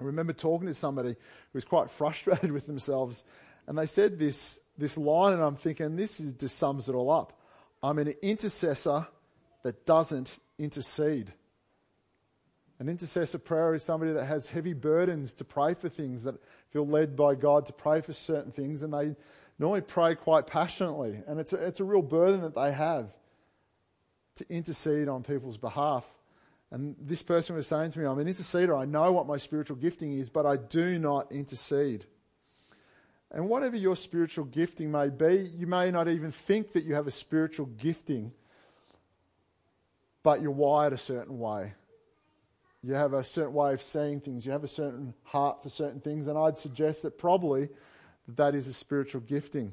I 0.00 0.04
remember 0.04 0.32
talking 0.32 0.68
to 0.68 0.74
somebody 0.74 1.10
who 1.10 1.16
was 1.54 1.64
quite 1.64 1.90
frustrated 1.90 2.52
with 2.52 2.66
themselves, 2.66 3.24
and 3.66 3.76
they 3.76 3.86
said 3.86 4.18
this, 4.18 4.60
this 4.76 4.96
line, 4.96 5.34
and 5.34 5.42
I'm 5.42 5.56
thinking, 5.56 5.96
this 5.96 6.20
is, 6.20 6.32
just 6.32 6.56
sums 6.56 6.88
it 6.88 6.94
all 6.94 7.10
up. 7.10 7.38
I'm 7.82 7.98
an 7.98 8.14
intercessor 8.22 9.06
that 9.62 9.86
doesn't 9.86 10.38
intercede. 10.58 11.32
An 12.78 12.88
intercessor 12.88 13.38
prayer 13.38 13.74
is 13.74 13.82
somebody 13.82 14.12
that 14.12 14.26
has 14.26 14.50
heavy 14.50 14.72
burdens 14.72 15.32
to 15.34 15.44
pray 15.44 15.74
for 15.74 15.88
things, 15.88 16.24
that 16.24 16.36
feel 16.70 16.86
led 16.86 17.16
by 17.16 17.34
God 17.34 17.66
to 17.66 17.72
pray 17.72 18.00
for 18.00 18.12
certain 18.12 18.52
things, 18.52 18.82
and 18.82 18.94
they 18.94 19.16
normally 19.58 19.80
pray 19.80 20.14
quite 20.14 20.46
passionately, 20.46 21.20
and 21.26 21.40
it's 21.40 21.52
a, 21.52 21.56
it's 21.56 21.80
a 21.80 21.84
real 21.84 22.02
burden 22.02 22.42
that 22.42 22.54
they 22.54 22.72
have 22.72 23.12
to 24.36 24.46
intercede 24.48 25.08
on 25.08 25.24
people's 25.24 25.56
behalf. 25.56 26.08
And 26.70 26.96
this 27.00 27.22
person 27.22 27.56
was 27.56 27.66
saying 27.66 27.92
to 27.92 27.98
me, 27.98 28.04
I'm 28.04 28.18
an 28.18 28.26
interceder. 28.26 28.78
I 28.78 28.84
know 28.84 29.10
what 29.12 29.26
my 29.26 29.38
spiritual 29.38 29.76
gifting 29.76 30.12
is, 30.12 30.28
but 30.28 30.44
I 30.44 30.56
do 30.56 30.98
not 30.98 31.32
intercede. 31.32 32.04
And 33.30 33.48
whatever 33.48 33.76
your 33.76 33.96
spiritual 33.96 34.44
gifting 34.44 34.90
may 34.90 35.08
be, 35.08 35.50
you 35.54 35.66
may 35.66 35.90
not 35.90 36.08
even 36.08 36.30
think 36.30 36.72
that 36.72 36.84
you 36.84 36.94
have 36.94 37.06
a 37.06 37.10
spiritual 37.10 37.66
gifting, 37.66 38.32
but 40.22 40.42
you're 40.42 40.50
wired 40.50 40.92
a 40.92 40.98
certain 40.98 41.38
way. 41.38 41.74
You 42.82 42.94
have 42.94 43.12
a 43.12 43.24
certain 43.24 43.54
way 43.54 43.74
of 43.74 43.82
seeing 43.82 44.20
things. 44.20 44.46
You 44.46 44.52
have 44.52 44.64
a 44.64 44.68
certain 44.68 45.14
heart 45.24 45.62
for 45.62 45.68
certain 45.68 46.00
things. 46.00 46.28
And 46.28 46.38
I'd 46.38 46.56
suggest 46.56 47.02
that 47.02 47.18
probably 47.18 47.68
that, 48.26 48.36
that 48.36 48.54
is 48.54 48.68
a 48.68 48.72
spiritual 48.74 49.20
gifting. 49.22 49.72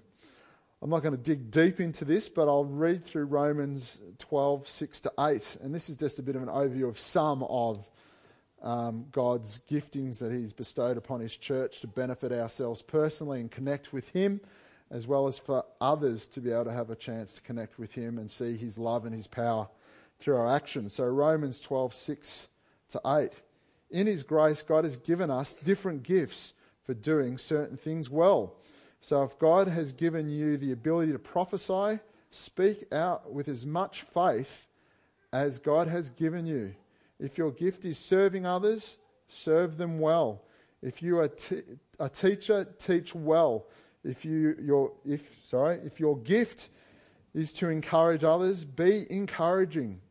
I'm 0.86 0.92
not 0.92 1.02
going 1.02 1.18
to 1.18 1.20
dig 1.20 1.50
deep 1.50 1.80
into 1.80 2.06
this, 2.06 2.30
but 2.30 2.48
I'll 2.48 2.64
read 2.64 3.04
through 3.04 3.26
Romans 3.26 4.02
12, 4.20 4.68
6 4.68 5.02
to 5.02 5.14
8. 5.20 5.58
And 5.64 5.74
this 5.74 5.90
is 5.90 5.98
just 5.98 6.20
a 6.20 6.22
bit 6.22 6.36
of 6.36 6.44
an 6.44 6.48
overview 6.48 6.88
of 6.88 7.00
some 7.00 7.42
of 7.42 7.90
um, 8.62 9.08
God's 9.12 9.64
giftings 9.68 10.20
that 10.20 10.32
He's 10.32 10.54
bestowed 10.54 10.96
upon 10.96 11.22
His 11.22 11.36
church 11.36 11.82
to 11.82 11.88
benefit 11.88 12.32
ourselves 12.32 12.84
personally 12.84 13.40
and 13.40 13.50
connect 13.50 13.94
with 13.94 14.10
Him, 14.10 14.42
as 14.92 15.08
well 15.08 15.26
as 15.26 15.40
for 15.40 15.66
others 15.82 16.28
to 16.28 16.40
be 16.40 16.52
able 16.52 16.66
to 16.66 16.74
have 16.74 16.92
a 16.92 16.96
chance 16.96 17.34
to 17.34 17.42
connect 17.42 17.80
with 17.80 17.96
Him 17.96 18.20
and 18.20 18.30
see 18.30 18.56
His 18.56 18.78
love 18.78 19.08
and 19.08 19.16
His 19.16 19.26
power 19.26 19.68
through 20.20 20.36
our 20.36 20.56
actions. 20.56 20.94
So, 20.94 21.06
Romans 21.08 21.60
12, 21.62 21.96
6 21.96 22.48
to 22.90 23.02
8. 23.04 23.32
In 23.90 24.06
His 24.06 24.22
grace, 24.22 24.62
God 24.62 24.84
has 24.84 24.98
given 24.98 25.32
us 25.32 25.56
different 25.56 26.04
gifts 26.04 26.54
for 26.84 26.94
doing 26.94 27.40
certain 27.40 27.76
things 27.76 28.08
well. 28.08 28.54
So, 29.08 29.22
if 29.22 29.38
God 29.38 29.68
has 29.68 29.92
given 29.92 30.30
you 30.32 30.58
the 30.58 30.72
ability 30.72 31.12
to 31.12 31.20
prophesy, 31.20 32.00
speak 32.32 32.92
out 32.92 33.32
with 33.32 33.48
as 33.48 33.64
much 33.64 34.02
faith 34.02 34.66
as 35.32 35.60
God 35.60 35.88
has 35.88 36.10
given 36.10 36.48
you. 36.48 36.74
If 37.20 37.38
your 37.38 37.52
gift 37.52 37.86
is 37.86 38.00
serving 38.00 38.48
others, 38.48 38.98
serve 39.28 39.78
them 39.78 40.00
well. 40.00 40.42
If 40.82 41.04
you 41.04 41.20
are 41.20 41.28
t- 41.28 41.62
a 42.00 42.10
teacher, 42.10 42.66
teach 42.80 43.14
well. 43.14 43.68
If 44.04 44.26
you 44.26 44.58
your 44.60 44.94
if 45.06 45.40
sorry, 45.46 45.82
if 45.86 46.00
your 46.00 46.18
gift 46.18 46.70
is 47.36 47.54
to 47.54 47.70
encourage 47.70 48.24
others, 48.24 48.66
be 48.66 49.06
encouraging. 49.12 50.02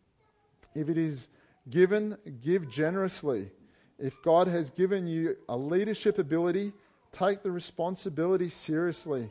If 0.72 0.88
it 0.88 0.98
is 0.98 1.30
given, 1.68 2.16
give 2.40 2.68
generously. 2.68 3.50
If 3.98 4.22
God 4.22 4.46
has 4.46 4.70
given 4.70 5.09
you 5.09 5.37
a 5.48 5.57
leadership 5.57 6.16
ability, 6.16 6.74
take 7.14 7.42
the 7.42 7.50
responsibility 7.50 8.48
seriously. 8.48 9.31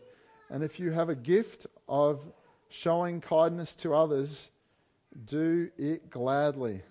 And 0.49 0.63
if 0.63 0.79
you 0.79 0.91
have 0.91 1.09
a 1.09 1.15
gift 1.15 1.67
of 1.87 2.31
showing 2.69 3.21
kindness 3.21 3.75
to 3.75 3.93
others, 3.93 4.49
do 5.25 5.69
it 5.77 6.09
gladly. 6.09 6.81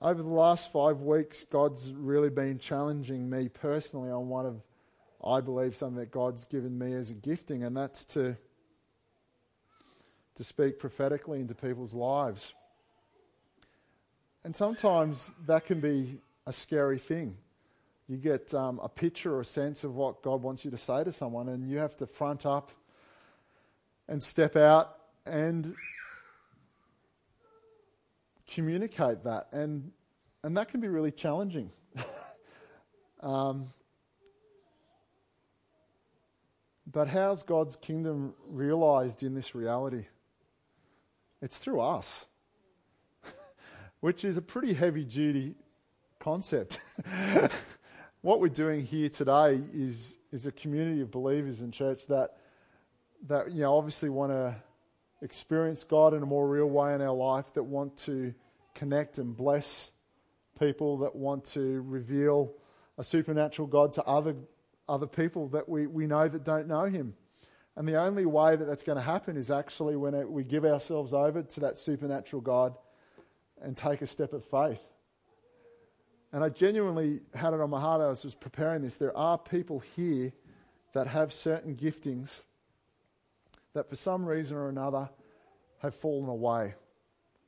Over 0.00 0.22
the 0.22 0.28
last 0.28 0.70
five 0.70 1.00
weeks, 1.00 1.44
God's 1.44 1.92
really 1.92 2.30
been 2.30 2.58
challenging 2.58 3.28
me 3.28 3.48
personally 3.48 4.10
on 4.10 4.28
one 4.28 4.46
of, 4.46 4.62
I 5.24 5.40
believe, 5.40 5.74
something 5.74 5.98
that 5.98 6.12
God's 6.12 6.44
given 6.44 6.78
me 6.78 6.92
as 6.92 7.10
a 7.10 7.14
gifting, 7.14 7.64
and 7.64 7.76
that's 7.76 8.04
to, 8.06 8.36
to 10.36 10.44
speak 10.44 10.78
prophetically 10.78 11.40
into 11.40 11.54
people's 11.54 11.94
lives. 11.94 12.54
And 14.44 14.54
sometimes 14.54 15.32
that 15.46 15.66
can 15.66 15.80
be 15.80 16.18
a 16.46 16.52
scary 16.52 16.98
thing. 16.98 17.36
You 18.08 18.16
get 18.16 18.54
um, 18.54 18.80
a 18.82 18.88
picture 18.88 19.34
or 19.34 19.40
a 19.40 19.44
sense 19.44 19.84
of 19.84 19.94
what 19.94 20.22
God 20.22 20.42
wants 20.42 20.64
you 20.64 20.70
to 20.70 20.78
say 20.78 21.04
to 21.04 21.12
someone, 21.12 21.48
and 21.48 21.68
you 21.68 21.78
have 21.78 21.96
to 21.98 22.06
front 22.06 22.46
up 22.46 22.72
and 24.08 24.22
step 24.22 24.56
out 24.56 24.96
and 25.26 25.74
communicate 28.50 29.24
that. 29.24 29.48
And, 29.52 29.92
and 30.42 30.56
that 30.56 30.68
can 30.68 30.80
be 30.80 30.88
really 30.88 31.12
challenging. 31.12 31.70
um, 33.20 33.68
but 36.90 37.08
how's 37.08 37.42
God's 37.42 37.76
kingdom 37.76 38.34
realized 38.48 39.22
in 39.22 39.34
this 39.34 39.54
reality? 39.54 40.06
It's 41.42 41.58
through 41.58 41.80
us, 41.80 42.24
which 44.00 44.24
is 44.24 44.36
a 44.36 44.42
pretty 44.42 44.72
heavy 44.72 45.04
duty 45.04 45.54
concept. 46.18 46.78
what 48.22 48.40
we're 48.40 48.48
doing 48.48 48.84
here 48.84 49.08
today 49.08 49.60
is, 49.72 50.18
is 50.32 50.46
a 50.46 50.52
community 50.52 51.00
of 51.00 51.10
believers 51.10 51.62
in 51.62 51.70
church 51.70 52.06
that, 52.06 52.36
that 53.26 53.50
you 53.50 53.62
know, 53.62 53.76
obviously 53.76 54.08
want 54.08 54.32
to 54.32 54.54
experience 55.20 55.84
God 55.84 56.14
in 56.14 56.22
a 56.22 56.26
more 56.26 56.46
real 56.48 56.66
way 56.66 56.94
in 56.94 57.02
our 57.02 57.14
life, 57.14 57.52
that 57.54 57.64
want 57.64 57.96
to 57.98 58.34
connect 58.74 59.18
and 59.18 59.36
bless 59.36 59.92
people, 60.58 60.98
that 60.98 61.16
want 61.16 61.44
to 61.44 61.82
reveal 61.82 62.52
a 62.98 63.04
supernatural 63.04 63.66
God 63.66 63.92
to 63.92 64.04
other, 64.04 64.36
other 64.88 65.06
people 65.06 65.48
that 65.48 65.68
we, 65.68 65.86
we 65.86 66.06
know 66.06 66.28
that 66.28 66.44
don't 66.44 66.68
know 66.68 66.84
Him. 66.84 67.14
And 67.76 67.86
the 67.86 67.96
only 67.96 68.26
way 68.26 68.56
that 68.56 68.64
that's 68.64 68.82
going 68.82 68.98
to 68.98 69.02
happen 69.02 69.36
is 69.36 69.50
actually 69.50 69.96
when 69.96 70.14
it, 70.14 70.28
we 70.28 70.42
give 70.42 70.64
ourselves 70.64 71.14
over 71.14 71.42
to 71.42 71.60
that 71.60 71.78
supernatural 71.78 72.42
God 72.42 72.76
and 73.62 73.76
take 73.76 74.02
a 74.02 74.06
step 74.06 74.32
of 74.32 74.44
faith. 74.44 74.84
And 76.32 76.44
I 76.44 76.50
genuinely 76.50 77.20
had 77.34 77.54
it 77.54 77.60
on 77.60 77.70
my 77.70 77.80
heart, 77.80 78.02
as 78.02 78.24
I 78.24 78.28
was 78.28 78.34
preparing 78.34 78.82
this. 78.82 78.96
There 78.96 79.16
are 79.16 79.38
people 79.38 79.80
here 79.96 80.32
that 80.92 81.06
have 81.06 81.32
certain 81.32 81.74
giftings 81.74 82.42
that 83.72 83.88
for 83.88 83.96
some 83.96 84.26
reason 84.26 84.56
or 84.56 84.68
another 84.68 85.08
have 85.78 85.94
fallen 85.94 86.28
away. 86.28 86.74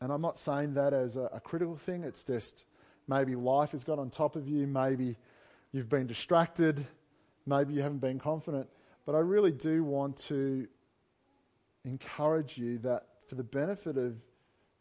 And 0.00 0.12
I'm 0.12 0.22
not 0.22 0.38
saying 0.38 0.74
that 0.74 0.94
as 0.94 1.16
a, 1.16 1.24
a, 1.32 1.40
critical 1.40 1.76
thing, 1.76 2.04
it's 2.04 2.24
just 2.24 2.64
maybe 3.06 3.34
life 3.34 3.72
has 3.72 3.84
got 3.84 3.98
on 3.98 4.08
top 4.08 4.36
of 4.36 4.48
you, 4.48 4.66
maybe 4.66 5.16
you've 5.72 5.88
been 5.88 6.06
distracted, 6.06 6.86
maybe 7.46 7.74
you 7.74 7.82
haven't 7.82 7.98
been 7.98 8.18
confident. 8.18 8.68
But 9.04 9.14
I 9.14 9.18
really 9.18 9.52
do 9.52 9.84
want 9.84 10.16
to 10.28 10.68
encourage 11.84 12.56
you 12.56 12.78
that 12.78 13.06
for 13.26 13.34
the 13.34 13.44
benefit 13.44 13.98
of 13.98 14.16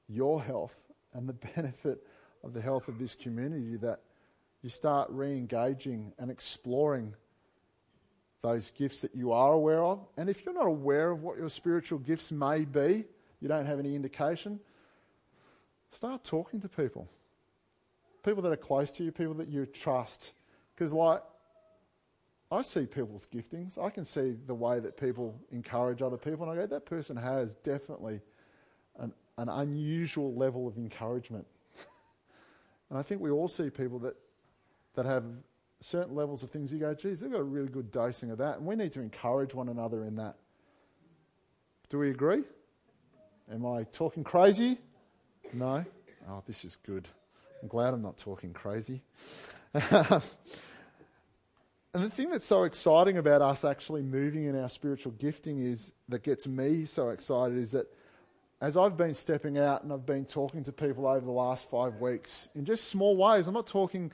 your 0.07 0.41
health 0.41 0.88
and 1.13 1.27
the 1.27 1.33
benefit 1.55 2.05
of 2.43 2.53
the 2.53 2.61
health 2.61 2.87
of 2.87 2.99
this 2.99 3.15
community, 3.15 3.75
that 3.77 3.99
you 4.61 4.69
start 4.69 5.09
re 5.11 5.31
engaging 5.31 6.13
and 6.17 6.29
exploring 6.29 7.13
those 8.41 8.71
gifts 8.71 9.01
that 9.01 9.15
you 9.15 9.31
are 9.31 9.53
aware 9.53 9.83
of. 9.83 10.05
And 10.17 10.29
if 10.29 10.45
you're 10.45 10.53
not 10.53 10.67
aware 10.67 11.11
of 11.11 11.21
what 11.21 11.37
your 11.37 11.49
spiritual 11.49 11.99
gifts 11.99 12.31
may 12.31 12.65
be, 12.65 13.05
you 13.41 13.47
don't 13.47 13.65
have 13.65 13.79
any 13.79 13.95
indication, 13.95 14.59
start 15.89 16.23
talking 16.23 16.61
to 16.61 16.69
people. 16.69 17.09
People 18.23 18.41
that 18.43 18.51
are 18.51 18.57
close 18.57 18.91
to 18.93 19.03
you, 19.03 19.11
people 19.11 19.33
that 19.35 19.47
you 19.47 19.65
trust. 19.65 20.33
Because, 20.75 20.93
like, 20.93 21.21
I 22.51 22.61
see 22.63 22.85
people's 22.85 23.27
giftings. 23.27 23.77
I 23.77 23.89
can 23.89 24.03
see 24.03 24.35
the 24.45 24.55
way 24.55 24.79
that 24.79 24.97
people 24.97 25.39
encourage 25.51 26.01
other 26.01 26.17
people. 26.17 26.49
And 26.49 26.59
I 26.59 26.61
go, 26.61 26.67
that 26.67 26.85
person 26.85 27.15
has 27.15 27.55
definitely 27.55 28.21
an, 28.97 29.13
an 29.39 29.47
unusual 29.47 30.35
level 30.35 30.67
of 30.67 30.77
encouragement. 30.77 31.47
and 32.89 32.99
I 32.99 33.01
think 33.01 33.21
we 33.21 33.31
all 33.31 33.47
see 33.47 33.69
people 33.69 33.99
that, 33.99 34.15
that 34.95 35.05
have 35.05 35.23
certain 35.79 36.13
levels 36.13 36.43
of 36.43 36.49
things 36.49 36.73
you 36.73 36.79
go, 36.79 36.93
geez, 36.93 37.21
they've 37.21 37.31
got 37.31 37.39
a 37.39 37.43
really 37.43 37.69
good 37.69 37.89
dosing 37.89 38.31
of 38.31 38.37
that. 38.39 38.57
And 38.57 38.65
we 38.65 38.75
need 38.75 38.91
to 38.93 38.99
encourage 38.99 39.53
one 39.53 39.69
another 39.69 40.03
in 40.03 40.17
that. 40.17 40.35
Do 41.87 41.99
we 41.99 42.09
agree? 42.09 42.43
Am 43.51 43.65
I 43.65 43.83
talking 43.83 44.25
crazy? 44.25 44.77
No? 45.53 45.85
Oh, 46.29 46.43
this 46.45 46.65
is 46.65 46.75
good. 46.75 47.07
I'm 47.61 47.69
glad 47.69 47.93
I'm 47.93 48.01
not 48.01 48.17
talking 48.17 48.51
crazy. 48.51 49.01
and 49.73 50.21
the 51.93 52.09
thing 52.09 52.29
that's 52.29 52.45
so 52.45 52.63
exciting 52.63 53.17
about 53.17 53.41
us 53.41 53.63
actually 53.63 54.01
moving 54.01 54.43
in 54.43 54.59
our 54.59 54.69
spiritual 54.69 55.13
gifting 55.13 55.59
is 55.59 55.93
that 56.09 56.23
gets 56.23 56.45
me 56.45 56.83
so 56.83 57.09
excited 57.09 57.57
is 57.57 57.71
that 57.71 57.87
as 58.61 58.75
I've 58.75 58.97
been 58.97 59.13
stepping 59.13 59.57
out 59.57 59.83
and 59.83 59.93
I've 59.93 60.05
been 60.05 60.25
talking 60.25 60.63
to 60.63 60.71
people 60.71 61.07
over 61.07 61.25
the 61.25 61.31
last 61.31 61.69
five 61.69 61.95
weeks 61.95 62.49
in 62.55 62.65
just 62.65 62.89
small 62.89 63.15
ways, 63.15 63.47
I'm 63.47 63.53
not 63.53 63.67
talking 63.67 64.11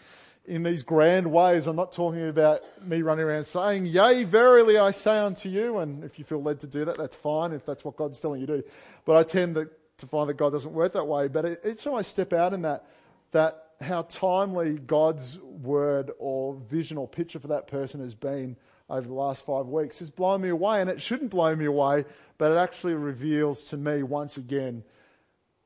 in 0.48 0.64
these 0.64 0.84
grand 0.84 1.32
ways. 1.32 1.68
I'm 1.68 1.76
not 1.76 1.91
talking 1.91 2.28
about 2.28 2.62
me 2.86 3.02
running 3.02 3.26
around 3.26 3.46
saying, 3.46 3.88
Yea, 3.88 4.24
verily 4.24 4.78
I 4.78 4.91
say 4.91 5.18
unto 5.18 5.50
you. 5.50 5.80
And 5.80 6.04
if 6.04 6.20
you 6.20 6.26
feel 6.26 6.41
led 6.41 6.60
to 6.62 6.68
do 6.68 6.86
that, 6.86 6.98
that's 6.98 7.16
fine, 7.16 7.52
if 7.52 7.66
that's 7.66 7.84
what 7.84 7.96
God's 7.96 8.20
telling 8.20 8.41
you 8.41 8.48
to 8.48 8.58
do. 8.58 8.64
But 9.06 9.18
I 9.18 9.24
tend 9.24 9.56
to, 9.56 9.70
to 9.98 10.08
find 10.08 10.30
that 10.30 10.36
God 10.36 10.52
doesn't 10.52 10.72
work 10.72 10.93
that 10.93 11.06
way. 11.06 11.28
But 11.28 11.60
each 11.66 11.84
time 11.84 11.96
I 11.96 12.04
step 12.04 12.34
out 12.34 12.54
in 12.54 12.62
that, 12.62 12.86
that 13.32 13.70
how 13.82 14.04
timely 14.04 14.78
God's 14.78 15.39
word 15.39 16.12
or 16.20 16.56
vision 16.56 16.98
or 16.98 17.08
picture 17.08 17.39
for 17.39 17.48
that 17.48 17.68
person 17.68 18.00
has 18.02 18.14
been 18.14 18.56
over 18.90 19.08
the 19.08 19.14
last 19.14 19.46
five 19.46 19.68
weeks 19.68 20.00
has 20.00 20.12
blown 20.12 20.42
me 20.42 20.50
away. 20.50 20.82
And 20.82 20.90
it 20.90 21.02
shouldn't 21.02 21.32
blow 21.32 21.56
me 21.56 21.66
away, 21.66 22.06
but 22.38 22.52
it 22.52 22.58
actually 22.58 22.96
reveals 22.96 23.64
to 23.64 23.78
me 23.78 24.04
once 24.04 24.38
again 24.38 24.84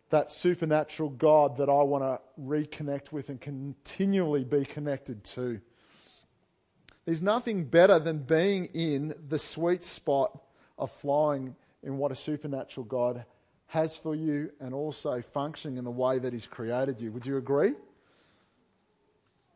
that 0.10 0.32
supernatural 0.32 1.10
God 1.10 1.58
that 1.58 1.70
I 1.70 1.84
want 1.84 2.04
to 2.04 2.20
reconnect 2.42 3.12
with 3.12 3.30
and 3.30 3.40
continually 3.40 4.44
be 4.44 4.66
connected 4.66 5.24
to. 5.26 5.62
There's 7.06 7.22
nothing 7.22 7.66
better 7.66 8.00
than 8.00 8.20
being 8.20 8.66
in 8.74 9.14
the 9.28 9.40
sweet 9.40 9.84
spot 9.84 10.40
of 10.78 10.92
flowing 10.92 11.56
in 11.84 11.98
what 11.98 12.12
a 12.12 12.16
supernatural 12.16 12.86
God 12.86 13.26
has 13.68 13.96
for 13.96 14.16
you 14.16 14.52
and 14.60 14.74
also 14.74 15.22
functioning 15.22 15.78
in 15.78 15.84
the 15.84 15.92
way 15.92 16.20
that 16.20 16.34
He's 16.34 16.48
created 16.48 17.00
you. 17.02 17.12
Would 17.12 17.26
you 17.26 17.38
agree? 17.38 17.74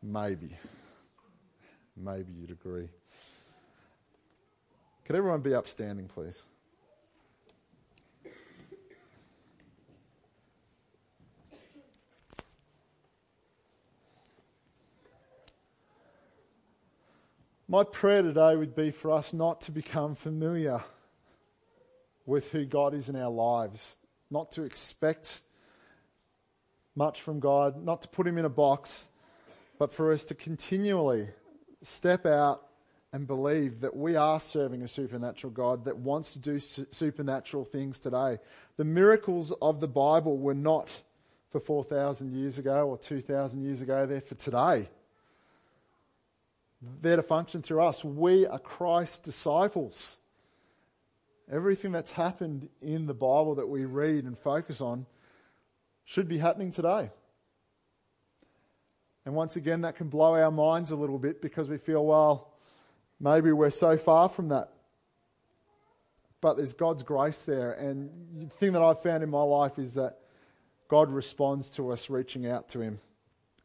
Maybe. 0.02 0.50
Maybe 1.96 2.32
you'd 2.32 2.50
agree. 2.50 2.88
Could 5.04 5.16
everyone 5.16 5.40
be 5.40 5.54
upstanding, 5.54 6.08
please? 6.08 6.44
My 17.68 17.84
prayer 17.84 18.22
today 18.22 18.56
would 18.56 18.74
be 18.74 18.90
for 18.90 19.10
us 19.10 19.34
not 19.34 19.60
to 19.62 19.72
become 19.72 20.14
familiar 20.14 20.80
with 22.24 22.52
who 22.52 22.64
God 22.64 22.94
is 22.94 23.08
in 23.08 23.16
our 23.16 23.30
lives, 23.30 23.96
not 24.30 24.52
to 24.52 24.62
expect 24.62 25.40
much 26.94 27.20
from 27.20 27.40
God, 27.40 27.82
not 27.82 28.00
to 28.02 28.08
put 28.08 28.26
Him 28.26 28.38
in 28.38 28.44
a 28.44 28.50
box, 28.50 29.08
but 29.78 29.92
for 29.92 30.12
us 30.12 30.24
to 30.26 30.34
continually 30.34 31.28
step 31.82 32.24
out 32.24 32.63
and 33.14 33.28
believe 33.28 33.78
that 33.78 33.94
we 33.96 34.16
are 34.16 34.40
serving 34.40 34.82
a 34.82 34.88
supernatural 34.88 35.52
God 35.52 35.84
that 35.84 35.96
wants 35.96 36.32
to 36.32 36.40
do 36.40 36.58
su- 36.58 36.84
supernatural 36.90 37.64
things 37.64 38.00
today. 38.00 38.40
The 38.76 38.84
miracles 38.84 39.52
of 39.62 39.78
the 39.78 39.86
Bible 39.86 40.36
were 40.36 40.52
not 40.52 41.00
for 41.48 41.60
4,000 41.60 42.32
years 42.32 42.58
ago 42.58 42.88
or 42.88 42.98
2,000 42.98 43.62
years 43.62 43.82
ago, 43.82 44.04
they're 44.04 44.20
for 44.20 44.34
today. 44.34 44.88
They're 47.00 47.14
to 47.14 47.22
function 47.22 47.62
through 47.62 47.84
us. 47.84 48.02
We 48.02 48.48
are 48.48 48.58
Christ's 48.58 49.20
disciples. 49.20 50.16
Everything 51.48 51.92
that's 51.92 52.10
happened 52.10 52.68
in 52.82 53.06
the 53.06 53.14
Bible 53.14 53.54
that 53.54 53.68
we 53.68 53.84
read 53.84 54.24
and 54.24 54.36
focus 54.36 54.80
on 54.80 55.06
should 56.04 56.26
be 56.26 56.38
happening 56.38 56.72
today. 56.72 57.10
And 59.24 59.36
once 59.36 59.54
again, 59.54 59.82
that 59.82 59.94
can 59.94 60.08
blow 60.08 60.34
our 60.34 60.50
minds 60.50 60.90
a 60.90 60.96
little 60.96 61.20
bit 61.20 61.40
because 61.40 61.68
we 61.68 61.78
feel, 61.78 62.04
well, 62.04 62.50
maybe 63.20 63.52
we're 63.52 63.70
so 63.70 63.96
far 63.96 64.28
from 64.28 64.48
that. 64.48 64.70
But 66.40 66.56
there's 66.56 66.74
God's 66.74 67.02
grace 67.02 67.42
there. 67.42 67.72
And 67.72 68.10
the 68.42 68.46
thing 68.46 68.72
that 68.72 68.82
I've 68.82 69.00
found 69.00 69.22
in 69.22 69.30
my 69.30 69.42
life 69.42 69.78
is 69.78 69.94
that 69.94 70.18
God 70.88 71.10
responds 71.10 71.70
to 71.70 71.90
us 71.90 72.10
reaching 72.10 72.46
out 72.46 72.68
to 72.70 72.80
Him, 72.80 73.00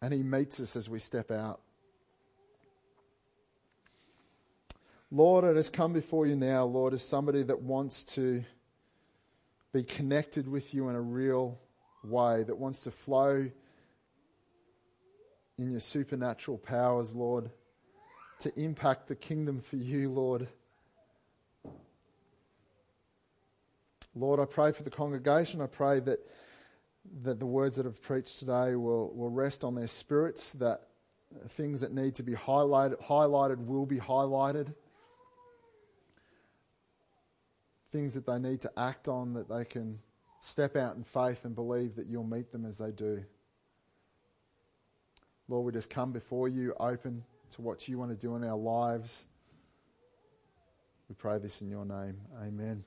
and 0.02 0.14
He 0.14 0.24
meets 0.24 0.60
us 0.60 0.76
as 0.76 0.90
we 0.90 1.00
step 1.00 1.30
out. 1.30 1.60
Lord, 5.12 5.44
it 5.44 5.56
has 5.56 5.70
come 5.70 5.92
before 5.92 6.28
you 6.28 6.36
now, 6.36 6.64
Lord, 6.66 6.94
as 6.94 7.04
somebody 7.04 7.44
that 7.44 7.62
wants 7.62 8.06
to 8.06 8.44
be 9.74 9.84
connected 9.84 10.48
with 10.48 10.74
you 10.74 10.88
in 10.90 10.96
a 10.96 11.02
real 11.02 11.60
way, 12.04 12.44
that 12.44 12.58
wants 12.58 12.84
to 12.84 12.92
flow 12.92 13.50
in 15.58 15.72
your 15.72 15.80
supernatural 15.80 16.58
powers, 16.58 17.14
Lord, 17.14 17.50
to 18.40 18.58
impact 18.60 19.08
the 19.08 19.16
kingdom 19.16 19.60
for 19.60 19.76
you, 19.76 20.10
Lord. 20.10 20.48
Lord, 24.16 24.40
I 24.40 24.46
pray 24.46 24.72
for 24.72 24.84
the 24.84 24.90
congregation. 24.90 25.62
I 25.62 25.68
pray 25.68 26.00
that, 26.00 26.20
that 27.24 27.40
the 27.40 27.46
words 27.46 27.76
that 27.76 27.86
I've 27.86 28.02
preached 28.02 28.40
today 28.40 28.76
will, 28.76 29.14
will 29.14 29.30
rest 29.30 29.64
on 29.64 29.76
their 29.76 29.88
spirits, 29.88 30.54
that 30.54 30.82
things 31.50 31.82
that 31.82 31.94
need 31.94 32.16
to 32.16 32.24
be 32.24 32.34
highlighted, 32.34 33.02
highlighted 33.04 33.66
will 33.66 33.86
be 33.86 33.98
highlighted. 33.98 34.74
Things 37.92 38.14
that 38.14 38.26
they 38.26 38.40
need 38.40 38.62
to 38.62 38.72
act 38.78 39.08
on, 39.08 39.34
that 39.34 39.50
they 39.50 39.66
can 39.66 40.00
step 40.40 40.76
out 40.76 40.96
in 40.96 41.04
faith 41.04 41.44
and 41.44 41.54
believe 41.54 41.96
that 41.96 42.08
you'll 42.08 42.24
meet 42.24 42.52
them 42.52 42.66
as 42.66 42.78
they 42.78 42.92
do. 42.92 43.24
Lord, 45.48 45.66
we 45.66 45.72
just 45.72 45.90
come 45.90 46.12
before 46.12 46.48
you 46.48 46.74
open 46.80 47.24
to 47.52 47.62
what 47.62 47.88
you 47.88 47.98
want 47.98 48.12
to 48.12 48.18
do 48.18 48.36
in 48.36 48.44
our 48.44 48.58
lives. 48.58 49.26
We 51.08 51.16
pray 51.16 51.40
this 51.40 51.62
in 51.62 51.70
your 51.70 51.86
name. 51.86 52.18
Amen. 52.42 52.84